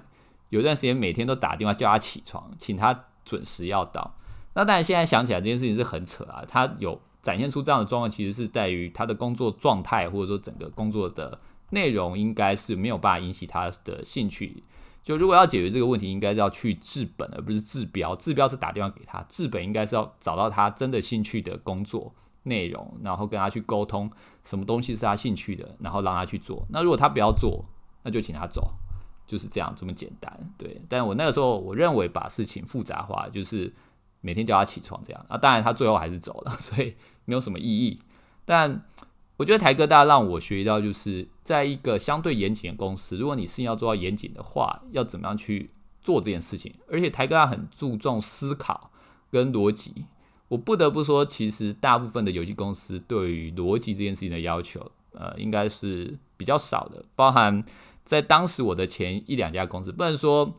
[0.51, 4.15] 有段时间每天都打电话叫他起床，请他准时要到。
[4.55, 6.45] 那当然现在想起来这件事情是很扯啊。
[6.49, 11.39] 他有展现出这样的状况，其实是在于他的工作状态或者说整个工作的
[11.71, 14.65] 内容应该是没有办法引起他的兴趣。
[15.03, 18.15] 就如果要解决这个问题，应该是要去治本，而不是治标。
[18.17, 24.11] 治标是打电话给他，治本应该是要找到他真的兴趣的工作内容，然后跟他去沟通
[24.45, 26.67] 什么东西是他兴趣的，然后让他去做。
[26.71, 27.65] 那如果他不要做，
[28.03, 28.75] 那就请他走。
[29.29, 30.81] 就是这样这么简单，对。
[30.89, 33.71] 但我那个时候，我认为把事情复杂化，就是
[34.23, 35.27] 每天叫他起床这样。
[35.29, 36.95] 啊，当然他最后还是走了， 所以
[37.27, 38.01] 没有什么意义。
[38.47, 38.83] 但
[39.37, 46.75] 我觉得台哥大让我学到，就是在一个相对严谨的公司，如果你事情要做到严谨的话，要怎么样去做这件事情。
[46.91, 48.91] 而且台哥大很注重思考
[49.31, 50.07] 跟逻辑。
[50.49, 57.63] 我不得不说，其实大部分的游戏公司对于逻辑这件事情的要求，呃，应该是比较少的，包含。
[58.09, 60.59] 在当时，我的前一两家公司不能说，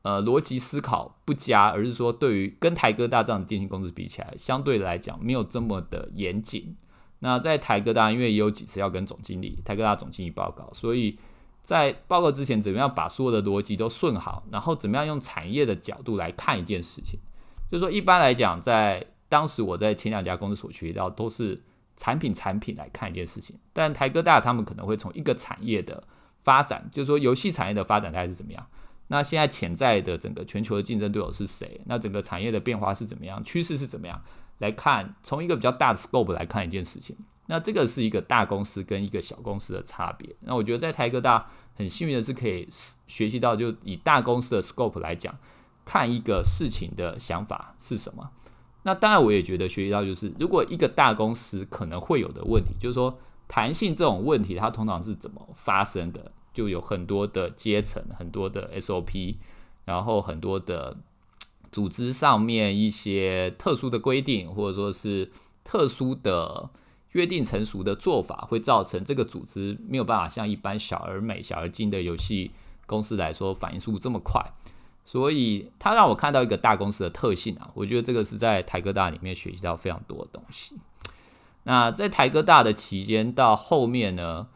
[0.00, 6.74] 呃，逻辑思考不佳，而是说对于跟台哥大这样的电信公司比起来，相对来讲没有这么的严谨。
[7.18, 11.18] 那在台哥大，因为也有几次要跟总经理、台哥大总经理报告，所以
[11.60, 17.20] 在报告之前，怎么样把所有的逻辑都顺好，然后怎么样用产业的角度来看一件事情。
[17.70, 21.62] 就是说，一般来讲，在当时我在前两家公司所学到，都是
[21.94, 26.02] 产品产品来看一件事情，但台哥大他们可能会从一个产业的。
[26.46, 28.64] 发展就是说，游戏产业的发展大概是怎么样？
[29.08, 31.80] 那现在潜在的整个全球的竞争对手是谁？
[31.86, 33.42] 那整个产业的变化是怎么样？
[33.42, 34.22] 趋势是怎么样？
[34.58, 37.16] 来看，从一个比较大的 scope 来看一件事情。
[37.46, 40.36] 那这个是一个大公司跟一个小公司的差别。
[40.42, 42.68] 那我觉得在台科大很幸运的是可以
[43.08, 45.36] 学习到，就以大公司的 scope 来讲，
[45.84, 48.30] 看一个事情的想法是什么。
[48.84, 53.18] 那当然，我也觉得学习到就是，如果一个大公司可能会有的问题，就是说。
[53.48, 56.32] 弹性这种问题，它通常是怎么发生的？
[56.56, 59.36] 就有很多的阶层，很多的 SOP，
[59.84, 60.96] 然后很多的
[61.70, 65.30] 组织上面一些特殊的规定，或者说是
[65.62, 66.70] 特殊的
[67.12, 72.52] 约定成熟的做法，会造成这个组织没有办法像一般小而美、小而精的游戏
[72.86, 74.42] 公司来说反应速度这么快，
[75.04, 80.74] 所以它让我看到一个大公司的特性啊，我觉得这个是在台哥大里面学习到非常多的东西。
[81.64, 84.46] 那在台哥大的期间到后面呢，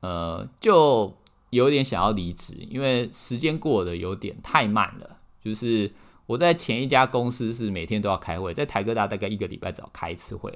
[0.00, 1.16] 呃，就
[1.50, 5.18] 有点想要离职，因为时间过得有点太慢了。
[5.42, 5.92] 就是
[6.26, 10.52] 我在前一家公司是每天都要开会，在台科大大概一个礼拜只要开一次会。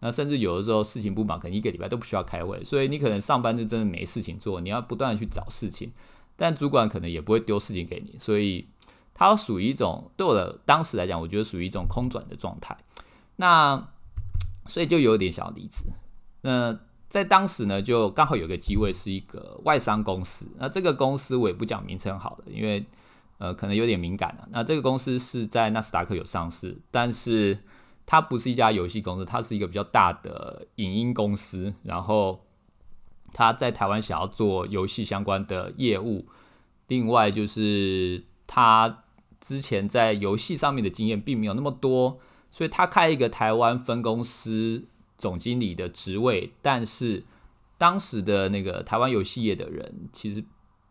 [0.00, 5.90] 那甚至有的时候事情不忙，可能一个礼拜都不需要开会，所以你可能上班就真的没事情做，你要不断的去找事情，
[6.36, 8.68] 但主管可能也不会丢事情给你，所以
[9.14, 12.76] 它属于一种对我的当时来讲，我觉得属于一种空转的状态。
[13.36, 13.88] 那
[14.66, 15.86] 所以就有点想要离职。
[16.42, 22.84] 那在当时呢，就刚好有个机会是一个外商公司，那这个公司我也不讲名称好了，因为
[23.38, 24.48] 呃可能有点敏感啊。
[24.50, 27.58] 那这个公司是在纳斯达克有上市，但是。
[28.08, 31.74] 它不是一家游戏公司，它是一个比较大的影音公司。
[31.82, 32.46] 然后，
[33.32, 36.24] 他在台湾想要做游戏相关的业务。
[36.86, 39.02] 另外，就是他
[39.40, 44.86] 之前在游戏上面的经验并没有那么多，所以他开一个台湾分公司
[45.16, 46.52] 总经理的职位。
[46.62, 47.24] 但是，
[47.78, 50.44] 当时的那个台湾游戏业的人，其实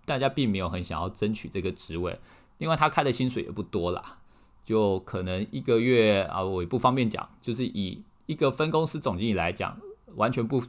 [0.06, 2.18] 大家并没有很想要争取这个职位。
[2.58, 4.20] 另外，他开的薪水也不多啦。
[4.64, 7.30] 就可能一个月啊，我也不方便讲。
[7.40, 9.80] 就是以一个分公司总经理来讲，
[10.16, 10.64] 完全不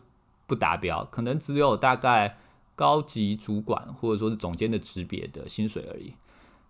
[0.47, 2.37] 不达标，可能只有大概
[2.75, 6.12] 高级主管或者说是总监的级别的薪水而已。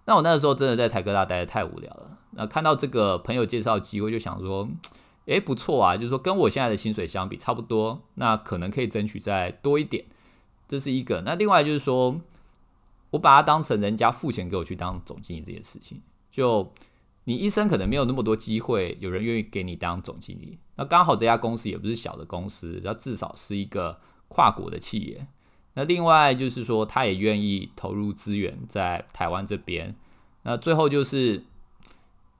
[0.04, 2.16] 那我那个时候真的在台科大待的太无聊了。
[2.30, 4.68] 那看到这个朋友介绍机会，就想说，
[5.26, 10.04] 诶，不错啊，就是说跟我现在的薪水相比差不多，那可能可以争取再多一点。
[10.66, 11.20] 这是一个。
[11.20, 12.20] 那另外就是说，
[13.10, 16.72] 我把它当成人家付钱给我去当总经理这件事情，就。
[17.28, 20.56] 你一生可能没有那么多机会，有人愿意给你当总经理。
[20.76, 25.26] 那刚好这家公司也不是小的公司，它至少是一个跨国的企业。
[25.74, 29.96] 那另外就是说，他也愿意投入资源在台湾这边。
[30.44, 31.42] 那最后就是，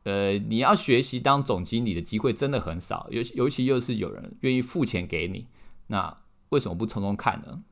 [0.07, 5.47] 呃，你要学习当总经理的机会真的很少，尤尤其又是有人愿意付钱给你，
[5.89, 6.17] 那
[6.51, 7.63] 为什么不从中看呢？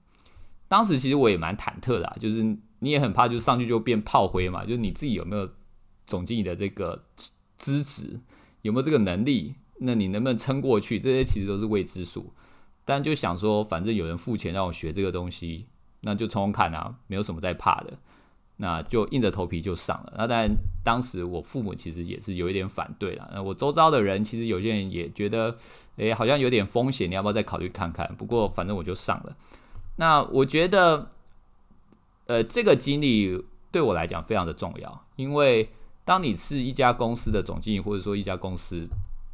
[0.67, 2.43] 当时其实我也蛮忐忑的，就是
[2.81, 5.49] 你也很怕，就上去就变炮灰嘛，就是你自己有没有？
[6.07, 7.03] 总经理的这个
[7.57, 8.21] 资质
[8.61, 9.55] 有没有这个能力？
[9.79, 11.01] 那你能不能撑过去？
[11.01, 12.35] 这些其实都是未知数。
[12.85, 15.67] 但就想说，反正有人付钱让我学这个东西，
[16.03, 17.99] 那就冲冲看啊，没有什么在怕的。
[18.57, 20.13] 那就硬着头皮就上了。
[20.17, 20.51] 那当然，
[20.83, 23.31] 当时我父母其实也是有一点反对了。
[23.33, 25.57] 那我周遭的人其实有些人也觉得，
[25.97, 28.15] 诶，好像有点风险，你要不要再考虑看看？
[28.17, 29.37] 不过反正我就上了。
[29.97, 31.11] 那我觉得，
[32.27, 35.69] 呃，这个经历对我来讲非常的重要，因为。
[36.07, 38.87] 当你是一家公司的总经理，或者说一家公司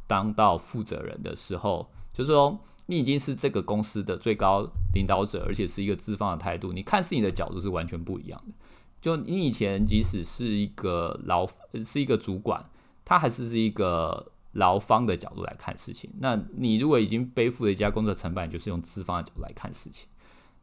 [0.07, 8.53] 当到负责人的时候，就是说你已经是这个公司的最高领导者，而且是一个资方的态度，你看事情的角度是完全不一样的。
[9.01, 11.47] 就你以前即使是一个劳
[11.83, 12.63] 是一个主管，
[13.03, 16.09] 他还是是一个劳方的角度来看事情。
[16.19, 20.07] 那你如果已经背负了一家公司的成本，就是用资方的角度来看事情。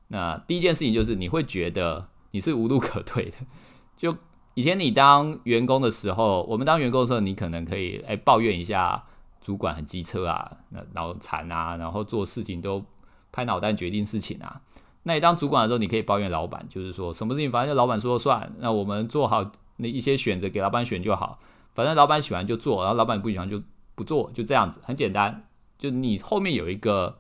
[0.07, 3.37] 那第一件事情就是你会觉得你是无路可退的，
[3.97, 4.17] 就。
[4.55, 9.05] 以前你当员工的时候，我们当员工的时候，你可能可以哎抱怨一下
[9.41, 12.85] 主管很机车啊，那脑残啊，然后做事情都
[13.31, 14.61] 拍脑袋决定事情啊。
[15.03, 21.39] 那你当主管的时候，你可以抱怨老板，就是说什么事情反正老板说了算，那我们做好那一些选择给老板选就好，
[21.75, 23.63] 反正老板喜欢就做，然后老板不喜欢就
[23.95, 25.45] 不做，就这样子，很简单。
[25.79, 27.19] 就你后面有一个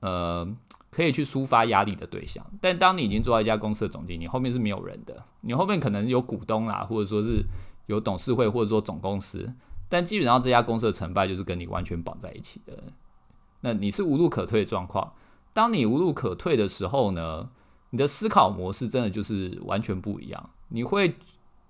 [0.00, 0.48] 呃。
[0.90, 5.22] 可以去抒发压力的对象，但当你已经做到一家公司的总经理，后面是没有人的。
[5.42, 7.44] 你后面可能有股东啦，或者说是
[7.86, 9.52] 有董事会，或者说总公司，
[9.90, 12.82] 但基本上这家公司的成败就是跟你完全绑在一起的。
[13.60, 15.12] 那你是无路可退的状况。
[15.58, 17.50] 当你无路可退的时候呢，
[17.90, 20.50] 你的思考模式真的就是完全不一样。
[20.68, 21.16] 你会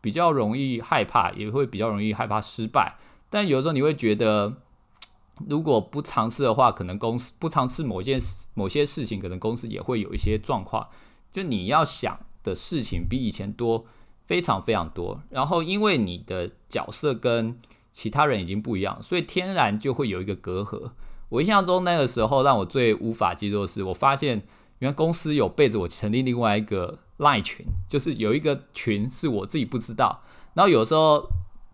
[0.03, 2.99] 比较容易害怕，也会比较容易害怕失败。
[3.31, 4.59] 但有时候你会觉得。
[5.49, 8.21] 如果不尝试的话，可能公司不尝试某件
[8.55, 10.89] 某些事情，可能公司也会有一些状况。
[11.33, 13.87] 就你要想的事情比以前多，
[14.25, 15.23] 非常非常多。
[15.31, 17.57] 然后因为你的角色跟
[17.93, 20.91] 其他人已经不一样，所以天然就会有一个隔阂。
[21.29, 24.43] 我印象中那个时候让我最无法接受的是，我发现
[24.79, 30.23] 原来公司有背着我成立另外一个 Line 群，就是有一个群是我自己不知道。
[30.55, 31.29] 然后有时候。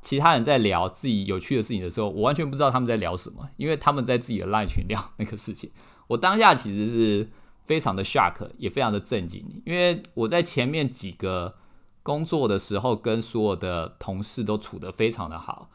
[0.04, 5.70] 其他人在聊自己有趣的事情的时候，我完全不知道他们在聊什么，因为他们在自己的 line 群聊那个事情。
[6.08, 7.30] 我当下其实是
[7.64, 11.54] 非常的 shock，也非常的震惊，因为我在前面几个
[12.02, 15.70] 工作的时候，跟所有的同事都处得非常的好，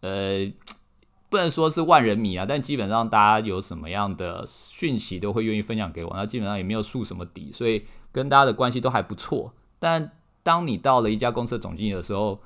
[0.00, 0.50] 呃，
[1.34, 9.52] 不能说是万人迷啊，但基本上大家有什么样的讯息都会愿意分享给我，那基本上也没有树什么底，所以跟大家的关系都还不错。
[9.80, 10.12] 但
[10.44, 12.40] 当你到了一家公司的总经理的时候，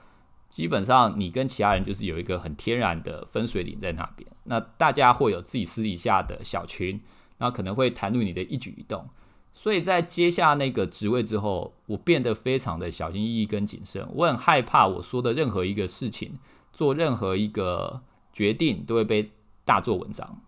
[0.48, 4.26] 基本上你跟其他人就是有一个很天然的分水岭在那边。
[4.44, 6.98] 那大家会有自己私底下的小群，
[7.36, 9.06] 那可能会谈论你的一举一动。
[9.52, 14.08] 所以在接下那个职位之后，我变得非常的小心翼翼跟谨慎。
[14.14, 16.38] 我很害怕我说的任何一个事情，
[16.72, 18.00] 做任何一个
[18.38, 19.32] 决定都会被
[19.64, 20.40] 大做文章。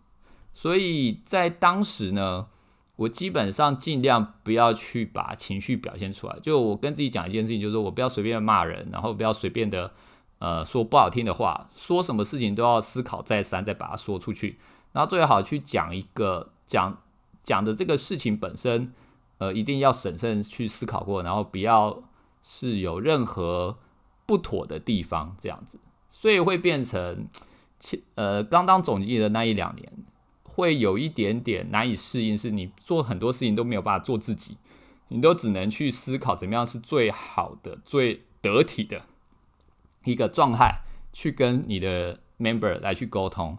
[0.55, 2.47] 所以在当时呢。
[3.01, 9.91] 我基本上尽量不要去把情绪表现出来，就我跟自己讲一件事情，就是我不要随便骂人，然后不要随便的
[10.38, 14.59] 呃说不好听的话，说什么事情都要思考再三，再把它说出去，
[14.93, 16.99] 然后最好去讲一个讲
[17.43, 18.93] 讲的这个事情本身，
[19.38, 22.03] 呃，一定要审慎去思考过，然后不要
[22.43, 23.78] 是有任何
[24.26, 25.80] 不妥的地方，这样子，
[26.11, 27.26] 所以会变成，
[28.14, 29.93] 呃，刚当总经理的那一两年。
[30.53, 34.59] 会有一点点难以适应，是你做很多事情都没有办法做自己，
[35.09, 39.03] 你都只能去思考怎么样是最好的、最得体的
[40.05, 40.81] 一个状态，
[41.12, 43.57] 去跟你的 member 来去沟通。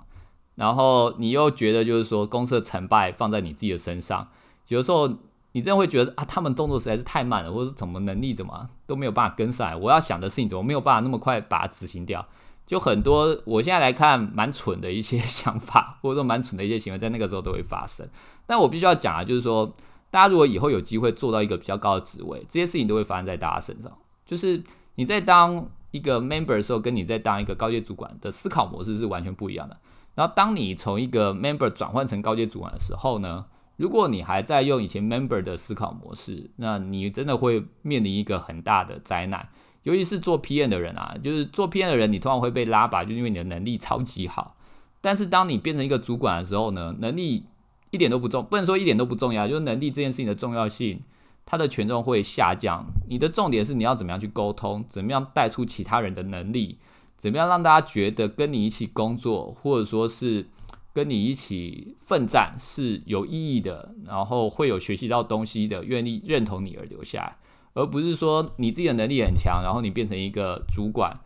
[0.55, 4.27] 然后你又觉得就是说公司的成败放在你自己的身上，
[4.67, 5.07] 有的时候
[5.53, 9.75] 你真的会觉得啊，他们动作实在是太慢了，或者是怎么能力怎么都没有办法跟上来。
[9.75, 12.27] 我要想的事情怎么没有办法那么快把它执行掉？
[12.71, 18.07] 就很多，我现在来看蛮蠢的一些 想法，或者说蛮蠢的一些行为，在那个时候都会发生。
[18.47, 19.75] 但我必须要讲啊，就是说，
[20.09, 23.91] 大家如果以后有机会做到一个比较高的职位，这些事情都会发生在大家身上。
[24.25, 24.63] 就是
[24.95, 29.77] 你在当一个 member 的时候，跟你在当一个高阶主管的思考模式是完全不一样的。
[30.15, 39.49] 然后，当你从一个 member 转换成高阶主管的时候呢，如果你还在用以前 member 的思考模式，那你真的会面临一个很大的灾难。
[39.83, 44.55] 尤其是做 PM 的人啊，就是做 PM 的人，你通常会被拉拔，就是因为你的能力超级好。
[45.01, 47.45] 但是当你变成一个主管的时候呢，能力
[47.89, 51.01] 一点都不重，不能说一点都不重要，就是能力这件事情的重要性，
[51.45, 52.85] 它的权重会下降。
[53.09, 56.77] 你的重点是你要怎么样去沟通，怎么样带出其他人的能力，
[57.17, 60.47] 怎么样让大家觉得跟你一起工作，或者说是
[60.93, 67.37] 跟你一起奋战是有意义的，然后会有学习到东西的，愿意认同你而留下。
[67.73, 71.19] 而不是说你自己的能力很强，然后你变成一个主管，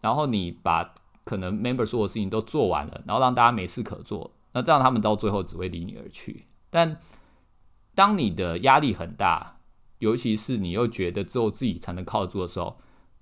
[0.00, 6.46] 然后你把可能 member 所有事情都做完了，然后让大家没事可做，那这样他们到最后只会离你而去。
[6.70, 6.98] 但
[7.94, 9.58] 当你的压力很大，
[10.00, 12.76] 尤其是你又觉得只有自己才能靠得住的时候，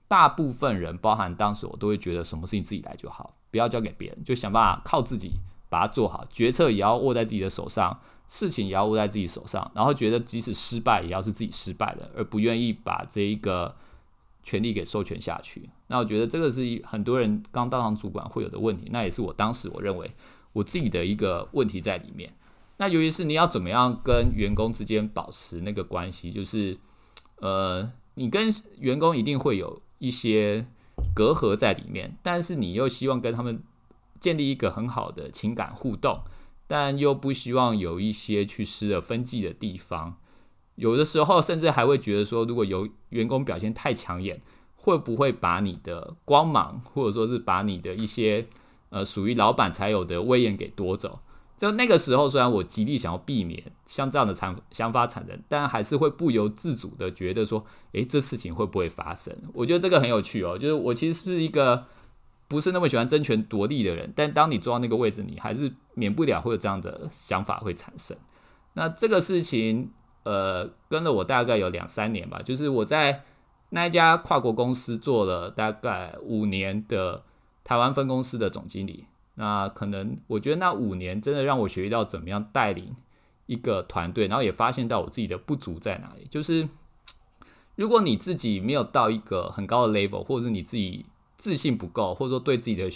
[0.09, 5.33] 大部分人，包含当时我都会觉得什么事情自己来就好，不要交给别人，就想办法靠自己
[5.68, 8.01] 把它做好，决策也要握在自己的手上。
[8.35, 13.76] 事情也要握在自己手上，然后觉得即使失败也要是自己失败的，而不愿意把这一个
[14.43, 15.68] 权利给授权下去。
[15.89, 20.11] 那我觉得这个是很多人刚当上主管会有的问题，那也是我当时我认为
[20.55, 22.33] 我自己的一个问题在里面。
[22.78, 26.78] 那尤其是你要怎么样跟员工之间保持那个关系，就是
[27.37, 30.66] 呃，你跟员工一定会有一些
[31.14, 33.62] 隔阂在里面，但是你又希望跟他们
[34.18, 36.22] 建立一个很好的情感互动。
[36.67, 40.17] 但又不希望有一些去失了分际的地方，
[40.77, 44.41] 有的时候甚至还会觉得说，如果有员工表现太抢眼，
[44.77, 48.47] 会不会把你的光芒，或者说是把你的一些
[48.89, 51.21] 呃属于老板才有的威严给夺走？
[51.59, 59.37] 就那个时候，虽然我极力想要避免像这样的产想法产生，但还是会不由自主的觉得说，诶，这事情会不会发生？
[59.53, 61.85] 我觉得这个很有趣哦，就是我其实是一个。
[62.53, 68.14] 不是那么喜欢争权夺利的人，但当你坐到那个位置，你还是免不了会有这样的想法会产生。
[68.74, 69.90] 那这个事情，
[70.24, 73.22] 呃，跟了我大概有两三年吧，就是我在
[73.70, 77.22] 那一家跨国公司做了大概五年的
[77.64, 79.07] 台湾分公司的总经理。
[79.36, 82.94] 那可能我觉得那五年真的让我学习到怎么样带领
[83.46, 86.26] 一个团队，然后也发现到我自己的不足在哪里。
[86.28, 86.68] 就是
[87.76, 91.07] 如果你自己没有到一个很高的 level，或者是你自己。
[91.43, 92.88] 自信不够，或者说对自己的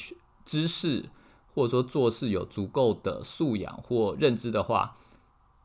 [0.45, 1.07] 知识
[1.53, 4.95] 或者说做事有足够的素养或认知的话，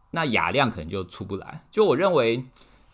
[0.09, 1.63] 那雅量可能就出不来。
[1.69, 2.43] 就我认为，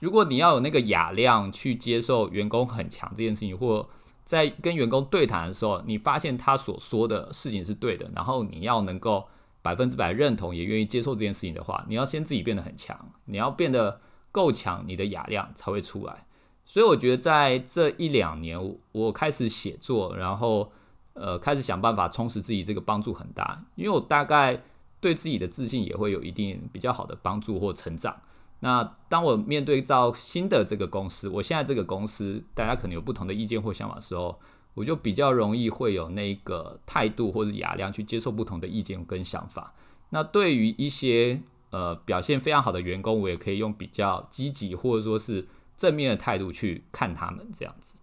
[0.02, 3.88] 如果你要有那个雅量去接受员工很强这件事情，或
[4.26, 9.26] 在跟员工对谈的时候，你发现他所说的事情是对的，然后你要能够
[9.62, 14.02] 百分之百认同，也愿意接受这件事情的话，你要先自己变得很强，你要变得
[14.34, 16.27] 够强，你的雅量才会出来。
[16.70, 18.60] 所以我觉得在这一两年，
[18.92, 20.70] 我开始写作，然后
[21.14, 23.64] 呃开始想办法充实自己，这个帮助很大。
[23.76, 24.62] 因为我大概
[25.00, 28.14] 对自己的自信也会有一定比较好的帮助或成长。
[28.60, 34.38] 那当我面对到新的这个公司，我现在这个公司大家可能有不同的意见或想法的时候，
[34.74, 39.74] 我就比较容易会有那个态度或者雅量去接受不同的意见跟想法。
[40.10, 45.48] 那对于一些呃表现非常好的员工，我也可以用比较积极或者说是。
[45.78, 47.96] 正面的态度去看他们这样子。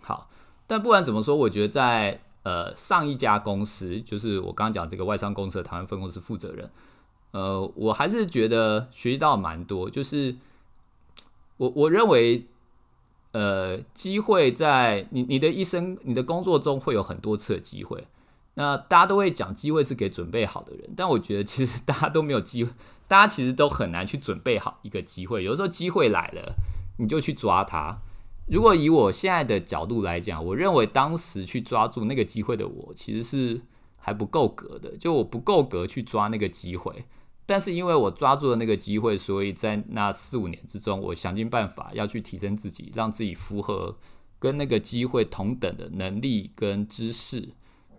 [0.00, 0.30] 好，
[0.66, 6.70] 但不管怎么说，我觉得在呃上一家公司，就是我刚刚讲这个外商公司的台湾分公司负责人，
[7.32, 9.90] 呃，我还是觉得学习到蛮多。
[9.90, 10.36] 就是
[11.56, 12.46] 我我认为，
[13.32, 18.06] 呃，机会在你你的一生、你的工作中会有很多次的机会。
[18.56, 22.70] 那大家都会讲机会是给准备好的人，但我觉得其实大家都没有机会，
[23.08, 25.42] 大家其实都很难去准备好一个机会。
[25.42, 26.54] 有时候机会来了，
[26.96, 28.00] 你就去抓它。
[28.46, 33.62] 如果以我现在的角度来讲，我认为当时去抓住那个机会的我，其实是
[33.96, 37.04] 还不够格的，就我不够格去抓那个机会。
[37.46, 43.96] 但是因为我抓住了那个机会，所以在那四五年之中，我想尽办法要去提升自己，让自己符合
[44.38, 47.48] 跟那个机会同等的能力跟知识，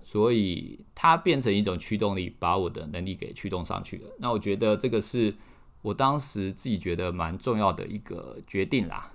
[0.03, 4.15] 所以它变成一种驱动力，把我的能力给驱动上去了。
[4.19, 5.35] 那我觉得这个是
[5.85, 9.11] 我当时自己觉得蛮重要的一个决定啦。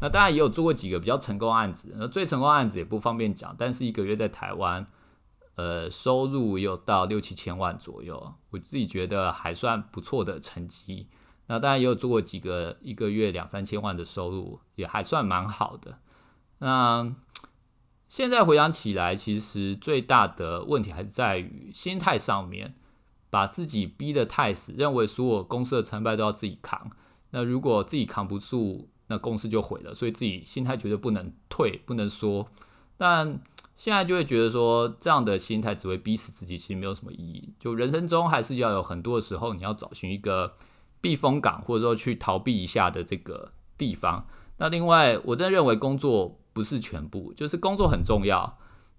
[0.00, 4.86] 那当然也有做过几个比较成功案子，那最成功案子也不方便讲，但是一个月在台湾，
[5.56, 11.08] 呃，收入有到六七千万左右，我自己觉得还算不错的成绩。
[11.48, 15.98] 那当然也有做过几个一个月两三千万的收入，也还算蛮好的。
[16.58, 17.14] 那
[18.06, 22.76] 现在回想起来，其实最大的问题还是在于心态上面，
[23.32, 26.90] 把自己逼得太死，认为所有公司的成败都要自己扛。
[27.30, 32.46] 那如果自己扛不住，那公司就毁了，所以自己心态绝对不能退，不能说。
[32.98, 33.40] 但
[33.74, 37.54] 现在就会觉得说，这样的心态只会逼死自己，其实没有什么意义。
[37.58, 40.52] 就人生中还是要有很多的时候，你要找寻一个
[41.00, 44.26] 避风港，或者说去逃避一下的这个地方。
[44.58, 48.58] 那另外，我真的认为工作不是全部，就是工作很重要，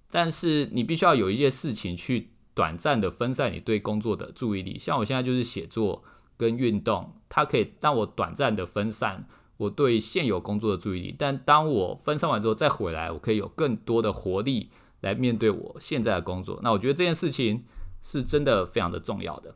[0.09, 4.77] 但是你必须要有一些事情去短暂的分散你对工作的注意力。
[4.77, 6.03] 像我现在就是写作
[6.37, 9.27] 跟运动，它可以让我短暂的分散。
[9.57, 16.59] 我对现有工作的注意力，但当我分散完之后再回来，我可以有更多的活力来面对我现在的工作。
[16.63, 17.63] 那我觉得这件事情
[18.01, 19.55] 是真的非常的重要的。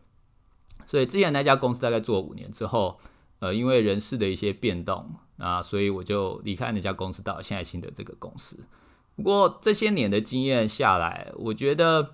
[0.85, 2.99] 所以之前那家公司大概做了五年之后，
[3.39, 8.57] 呃，因为人事的一些变动啊，所以我就离开那家公司，到了现在新的这个公司。
[9.15, 12.13] 不过这些年的经验下来，我觉得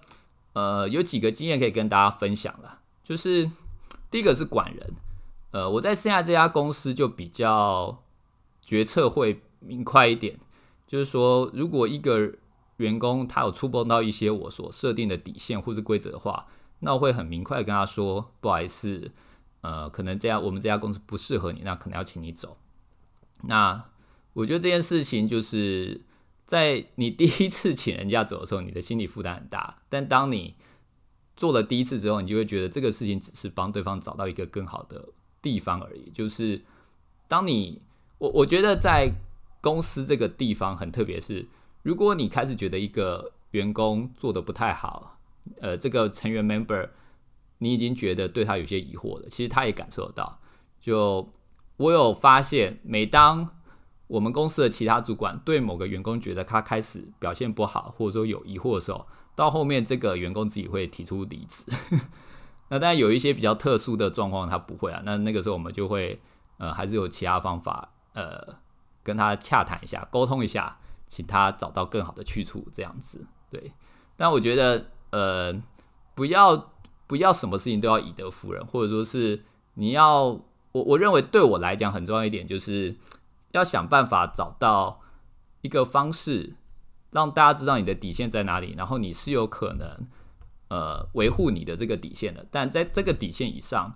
[0.54, 3.52] 呃有几个经验可以跟大家分享了，就是
[4.10, 4.94] 第一个是管人。
[5.52, 8.04] 呃，我在现在这家公司就比较
[8.64, 10.40] 决策会明快一点，
[10.88, 12.34] 就是说，如果一个
[12.78, 16.48] 员工他有触碰到一些我所设定的底线或是规则的话，
[16.80, 19.12] 那我会很明快跟他说，不好意思，
[19.62, 22.58] 呃，可能这样我们这家公司不适合你，那可能要请你走。
[23.44, 23.86] 那
[24.34, 26.02] 我觉得这件事情就是
[26.46, 30.56] 在你第一次请人家走的时候，你的心理负担很大，但当你
[31.36, 35.10] 做了第一次之后，你就会觉得这个事情只是帮对方找到一个更好的。
[35.44, 36.62] 地方而已，就是
[37.28, 37.82] 当你
[38.18, 39.12] 我我觉得在
[39.60, 41.46] 公司这个地方很特别，是
[41.82, 45.20] 如果你开始觉得一个员工做的不太好，
[45.60, 46.92] 呃，这个成员 member
[47.58, 50.40] 你已经觉得对他有些疑惑了，其实他也感受得到。
[50.80, 51.30] 就
[51.76, 53.58] 我有发现，每当
[54.14, 61.64] 我们公司的其他主管对某个员工觉得他开始表现不好，或者说有疑惑的时候，到后面这个员工自己会提出离职。
[62.70, 65.02] 那当然有一些比较特殊的状况，他不会啊。
[65.04, 66.22] 那那个时候我们就会，
[66.60, 68.56] 呃，还是有其他方法，呃，
[69.02, 73.26] 跟他洽谈一下，沟通一下，请他找到更好的去处，这样子。
[73.50, 73.72] 对。
[74.16, 75.52] 但我觉得，呃，
[76.14, 76.72] 不要
[77.08, 79.44] 不要什么事情都要以德服人，或者说是
[79.74, 80.26] 你要，
[80.72, 82.96] 我我认为对我来讲很重要一点，就是
[83.54, 85.00] 要想办法找到
[85.62, 86.58] 一个方式，
[87.10, 90.06] 让大家知道你的底线在哪里，然后你是有可能。
[90.70, 93.96] 呃，维护你的这个底线的，但在这个底线以上，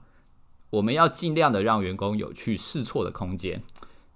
[0.70, 3.64] 我们要尽量的让员工有去试错的空间。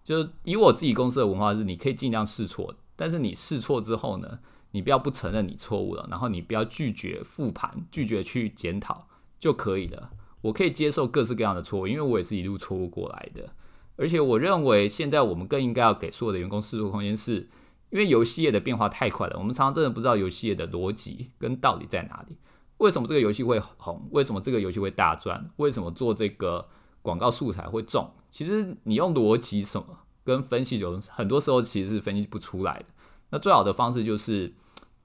[0.04, 4.38] 就以我自己公司的文化是，你可以尽量试错，但是你试错之后呢，
[4.72, 9.08] 你不要不承认你错误了，然后你不要拒绝复盘，拒绝去检讨
[9.40, 10.12] 就可以了。
[10.42, 13.50] 我可以接受各式各样的错误，因为我也是一路错误过来的。
[13.98, 17.50] 而且我认为现在我们更应该要给所有的员工试错空间，是
[17.90, 22.38] 因为游戏业的变化太快了，我们常常真的不知道游戏业的逻辑跟道理在哪里。
[22.78, 24.08] 为什么这个游戏会红？
[24.12, 25.52] 为什么这个游戏会大赚？
[25.58, 26.68] 为什么做这个
[27.04, 28.12] 广告素材会中？
[28.32, 32.86] 其实你用逻辑什么跟分析，有很多时候其实是分析不出来的。
[33.30, 34.56] 那最好的方式就是，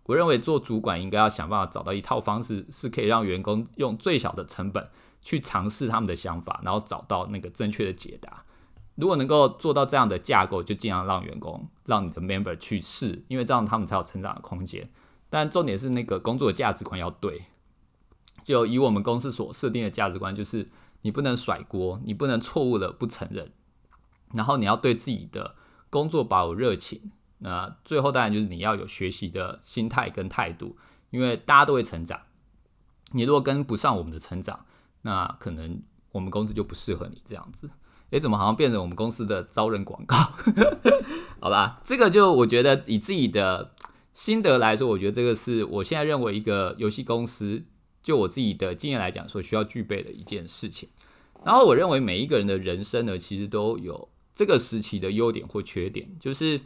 [0.05, 4.89] 我认为做主管应该要想办法找到一套方式，是可以让员工用最小的成本
[5.21, 8.46] 去尝试他们的想法，然后找到那个正确的解答。
[8.97, 14.91] 如果能够做到这样的架构，就尽量让员工、让你的 member 去试，因为这样他们才有成长的空间。
[15.31, 17.45] 但重点是那个工作的价值观要对。
[18.43, 20.69] 就以我们公司所设定的价值观，就是
[21.03, 23.51] 你不能甩锅，你不能错误的不承认，
[24.33, 25.57] 然后你要对自己的
[25.91, 27.11] 工作保有热情。
[27.39, 30.77] 那最后当然就是你要有学习的心态跟态度，
[31.11, 32.21] 因为大家都会成长。
[33.13, 34.65] 你如果跟不上我们的成长，
[35.03, 35.83] 那可能
[36.13, 37.69] 我们公司就不适合你这样子。
[38.11, 40.17] 诶，怎么好像变成我们公司的招人广告？
[41.41, 43.73] 好吧，这个就我觉得以自己的
[44.15, 47.65] 心得来说，我觉得这个是我现在认为一个游戏公司，
[48.03, 50.89] 就我自己的经验来讲，所需要具备的一件事情。
[51.45, 56.61] 然后我认为每一个人的人生呢，其实都有这个时期的优点或缺点，就是。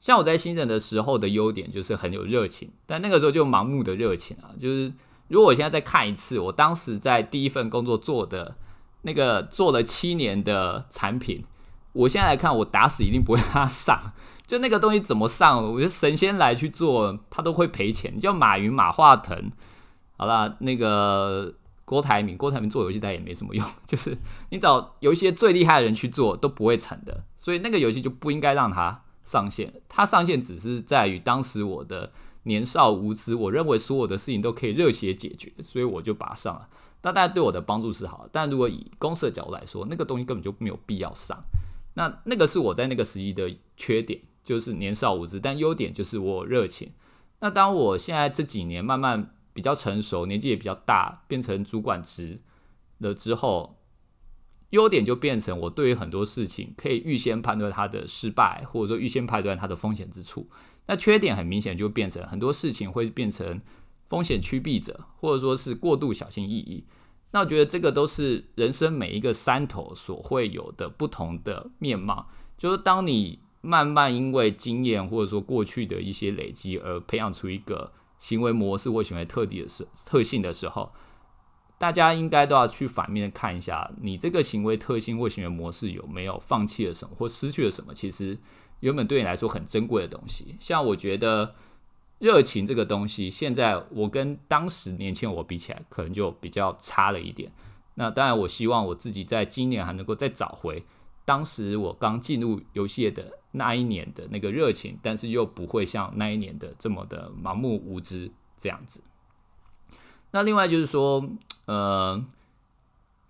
[0.00, 4.54] 像我在新人的时候的优点就是很有热情，但那个时候就盲目的热情啊。
[4.56, 4.92] 就是
[5.26, 8.56] 如果我现在再看一次，我当时在第一份工作做的
[9.02, 11.44] 那个做了七年的产品，
[11.92, 14.12] 我现在来看，我打死一定不会让它上。
[14.46, 18.18] 就那个东西怎么上，我觉得神仙来去做，他都会赔钱。
[18.18, 19.52] 叫马云、马化腾，
[20.16, 24.16] 好了，那个郭台铭，郭台铭做游戏他也没什么用， 就是
[24.50, 29.02] 你找有一些最厉害的人去做都不会成的，所以那个游戏就不应该让他。
[29.24, 32.10] 上线，它上线只是在于当时我的
[32.44, 36.66] 年少无知，我认为所有的事情都可以热血解决，所以我就把它上了。
[37.00, 41.44] 但大家对我的帮助是好，但如果以公司的角度来说，那个东西根本就没有必要上。
[41.94, 45.38] 那那个是我在那个时期的缺点，就是年少无知。
[45.40, 46.92] 但优点就是我热情。
[47.40, 52.40] 那当我现在这几年慢慢比较成熟，年纪也比较大，变成主管职
[52.98, 53.74] 了之后。
[54.70, 60.46] 优点就变成我对于很多事情可以预先判断它的失败，或者说预先判断它的风险之处。
[60.86, 63.62] 那缺点很明显就变成很多事情会变成
[64.08, 66.84] 风险趋避者，或者说是过度小心翼翼。
[67.30, 72.28] 那我觉得这个都是人生每一个山头所会有的不同的面貌。
[72.56, 80.90] 就是当你慢慢因为经验或者说过去的一些累积而培养出一个行为模式或行为特点的时特性的时候。
[81.80, 87.94] 大家应该都要去反面看一下，你这个行为特性或行为模式有没有放弃了什么或失去了什么？
[87.94, 88.36] 其实
[88.80, 91.54] 原本对你来说很珍贵的东西，像我觉得
[92.18, 97.52] 热情这个东西，现在我跟当时年轻我比起来，可能就比较差了一点。
[97.94, 100.84] 那当然，我希望我自己在今年还能够再找回
[101.24, 109.02] 当时我刚进入游戏的那一年的那个热情，但是又不会像那一年的这么的盲目无知这样子。
[110.30, 111.28] 那另外就是说，
[111.66, 112.24] 呃，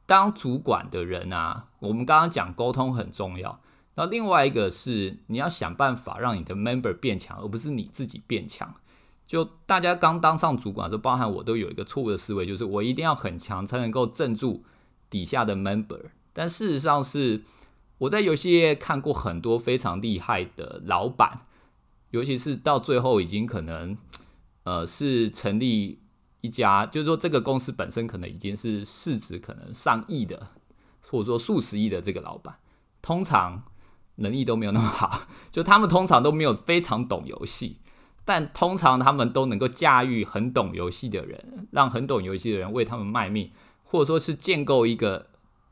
[0.06, 3.60] 当主管的人啊，我们刚刚讲沟通很重要。
[3.98, 8.72] 那另外一个是，你要想办法让你的 member 变强，而不是你自己变强。
[9.26, 14.62] 就大家刚当上主管的时候，包含我都有一个错误的思维，就是我一定要很强才能够镇住
[15.10, 16.00] 底下的 member。
[16.32, 17.42] 但事实上是，
[17.98, 21.46] 我在游戏业看过很多非常厉害的老板，
[22.12, 23.98] 尤其是到最后已经可能，
[24.62, 25.98] 呃，是成立。
[26.40, 30.50] 一家就是说，这个公司本身可能已经是市值可能上亿的，
[31.00, 32.54] 或者说数十亿的这个老板，
[33.02, 33.64] 通常
[34.18, 35.22] 能力都没有那么好。
[35.50, 37.78] 就他们通常都没有非常懂游戏，
[38.24, 43.50] 但通常他们都能够驾驭很懂游戏的人，让很懂游戏的人为他们卖命，
[43.82, 45.26] 或者说是建构一个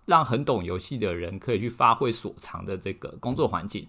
[0.07, 3.87] 让很懂游戏的人可以去发挥所长的这个工作环境。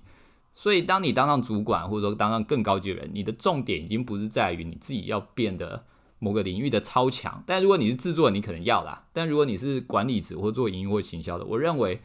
[0.53, 5.85] 所以，当你当上主管，或者说当上更高级的人，你的重点已经不是在于你自己要变得。
[6.19, 9.05] 某个领域的超强，但如果你是制作，你可能要啦。
[9.13, 12.01] 但如果你是管理者或做营运或行销的，我认为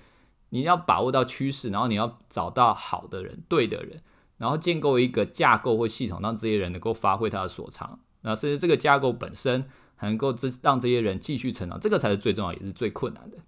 [0.53, 4.03] 你要把握到趋势，然后你要找到好的人、对的人，
[4.37, 7.99] 然后建构一个架构或系统，让这些人能够发挥他的所长。
[8.21, 9.65] 那甚至这个架构本身
[10.01, 13.39] 能够这让这些人继续成长，这个才是最重要，也是最困难的。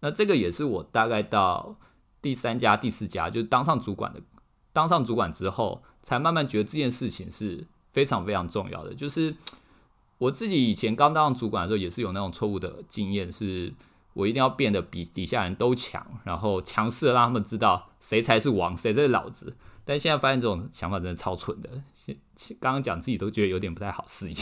[0.00, 1.76] 那这个也是我大概到
[2.20, 4.20] 第三家、第四家，就是当上主管的，
[4.72, 9.34] 当上主管之后，才慢慢觉得这件事情是非常非常重要的，就是。
[10.18, 13.72] 我自己以前刚当上主管的时候，也是有那种错误的经验，是
[14.18, 19.56] 我一定要变得比底下人都强，然后强势的让他们知道谁才是王，谁才是老子。
[19.84, 21.70] 但现在发现这种想法真的超蠢的，
[22.58, 24.36] 刚刚讲自己都觉得有点不太好适应，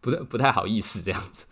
[0.00, 1.44] 不太 不太好意思这样子。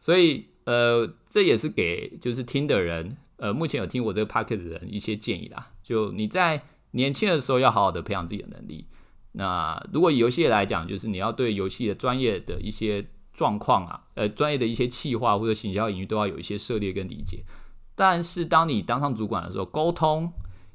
[0.00, 5.70] 所以呃，这也是给就是听的人，呃，目前有听我这个 p o c k e t 的人一些建议啦。
[5.84, 8.88] 就你在年轻的时候要好好的培养自己的能力。
[9.32, 17.44] 那如果游戏来讲，就是你要对游戏的专业的一些状况啊，呃，专业的一些企划或者行销领域都要有一些涉猎跟理解。
[17.94, 20.32] 但是当你当上主管的时候，沟通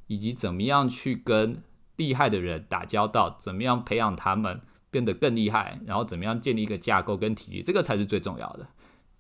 [0.07, 1.64] 以及怎么样去跟
[1.95, 8.68] 厉害的人打交道，怎么样培养他们变得更厉害，然后怎么样建立一个架构跟体系，这个才是最重要的。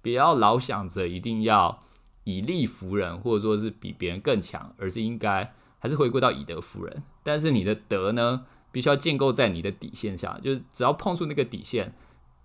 [0.01, 1.79] 不要老想着一定要
[2.25, 7.03] 以力服人，或者说是比别人更强，而是应该还是回归到以德服人。
[7.23, 8.45] 但是你的德呢？
[8.71, 11.91] 必须要建构在你的底线下，就是只要碰触那个底线，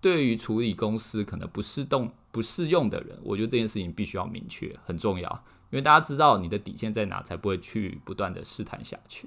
[0.05, 5.30] 对于处理公司可能不适动、不适用的人，我觉得这件事情必须要明确，很重要，
[5.70, 9.26] 因为大家知道你的底线在哪，才不会去不断的试探下去。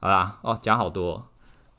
[0.00, 1.28] 好啦，哦，讲好多。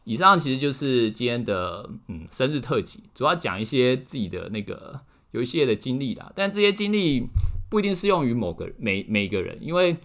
[0.05, 5.01] 以上其实就是今天的嗯生日特辑，主要讲一些自己的那个
[5.32, 6.32] 游戏的经历啦。
[6.34, 7.28] 但这些经历
[7.70, 9.97] 不一定适用于某个每每个人，因为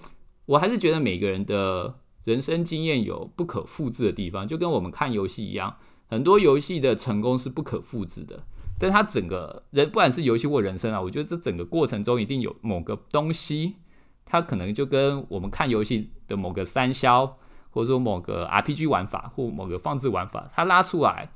[0.47, 5.77] 我还是觉得每个人的人生经验有不可复制的地方，就跟我们看游戏一样。
[6.13, 8.45] 很多游戏的成功是不可复制的，
[8.79, 13.77] 但它整个人不管是游戏或人生啊，我觉得这整个过程中一定有某个东西，
[14.27, 17.39] 它可能就跟我们看游戏的某个三消，
[17.71, 21.33] 或者说某个 RPG 玩法或某个放置玩法，它拉出来，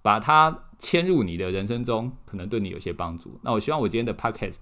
[0.00, 3.40] 把它嵌入你的人生中，可能对你有些帮助。
[3.42, 4.58] 那我希望我今天的 Podcast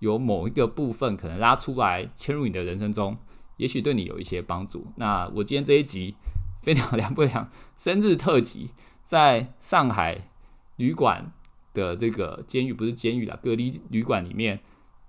[0.00, 3.16] 有某一个部分可能拉出来嵌入你的人生中，
[3.56, 4.88] 也许对你有一些帮助。
[4.96, 6.14] 那我今天这一集。
[6.62, 7.50] 飞鸟凉不凉？
[7.76, 8.70] 生日特辑，
[9.04, 10.28] 在上海
[10.76, 11.32] 旅馆
[11.74, 14.60] 的这个监狱，不是监狱啦，隔离旅馆里面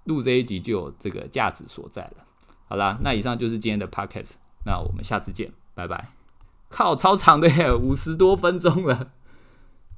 [0.06, 2.26] 录这一集就有这个价值所在了。
[2.68, 4.32] 好啦，那以上就是今天的 podcast，
[4.66, 6.10] 那我们下次见，拜拜。
[6.70, 9.12] 靠，超长的耶，五十多分钟了。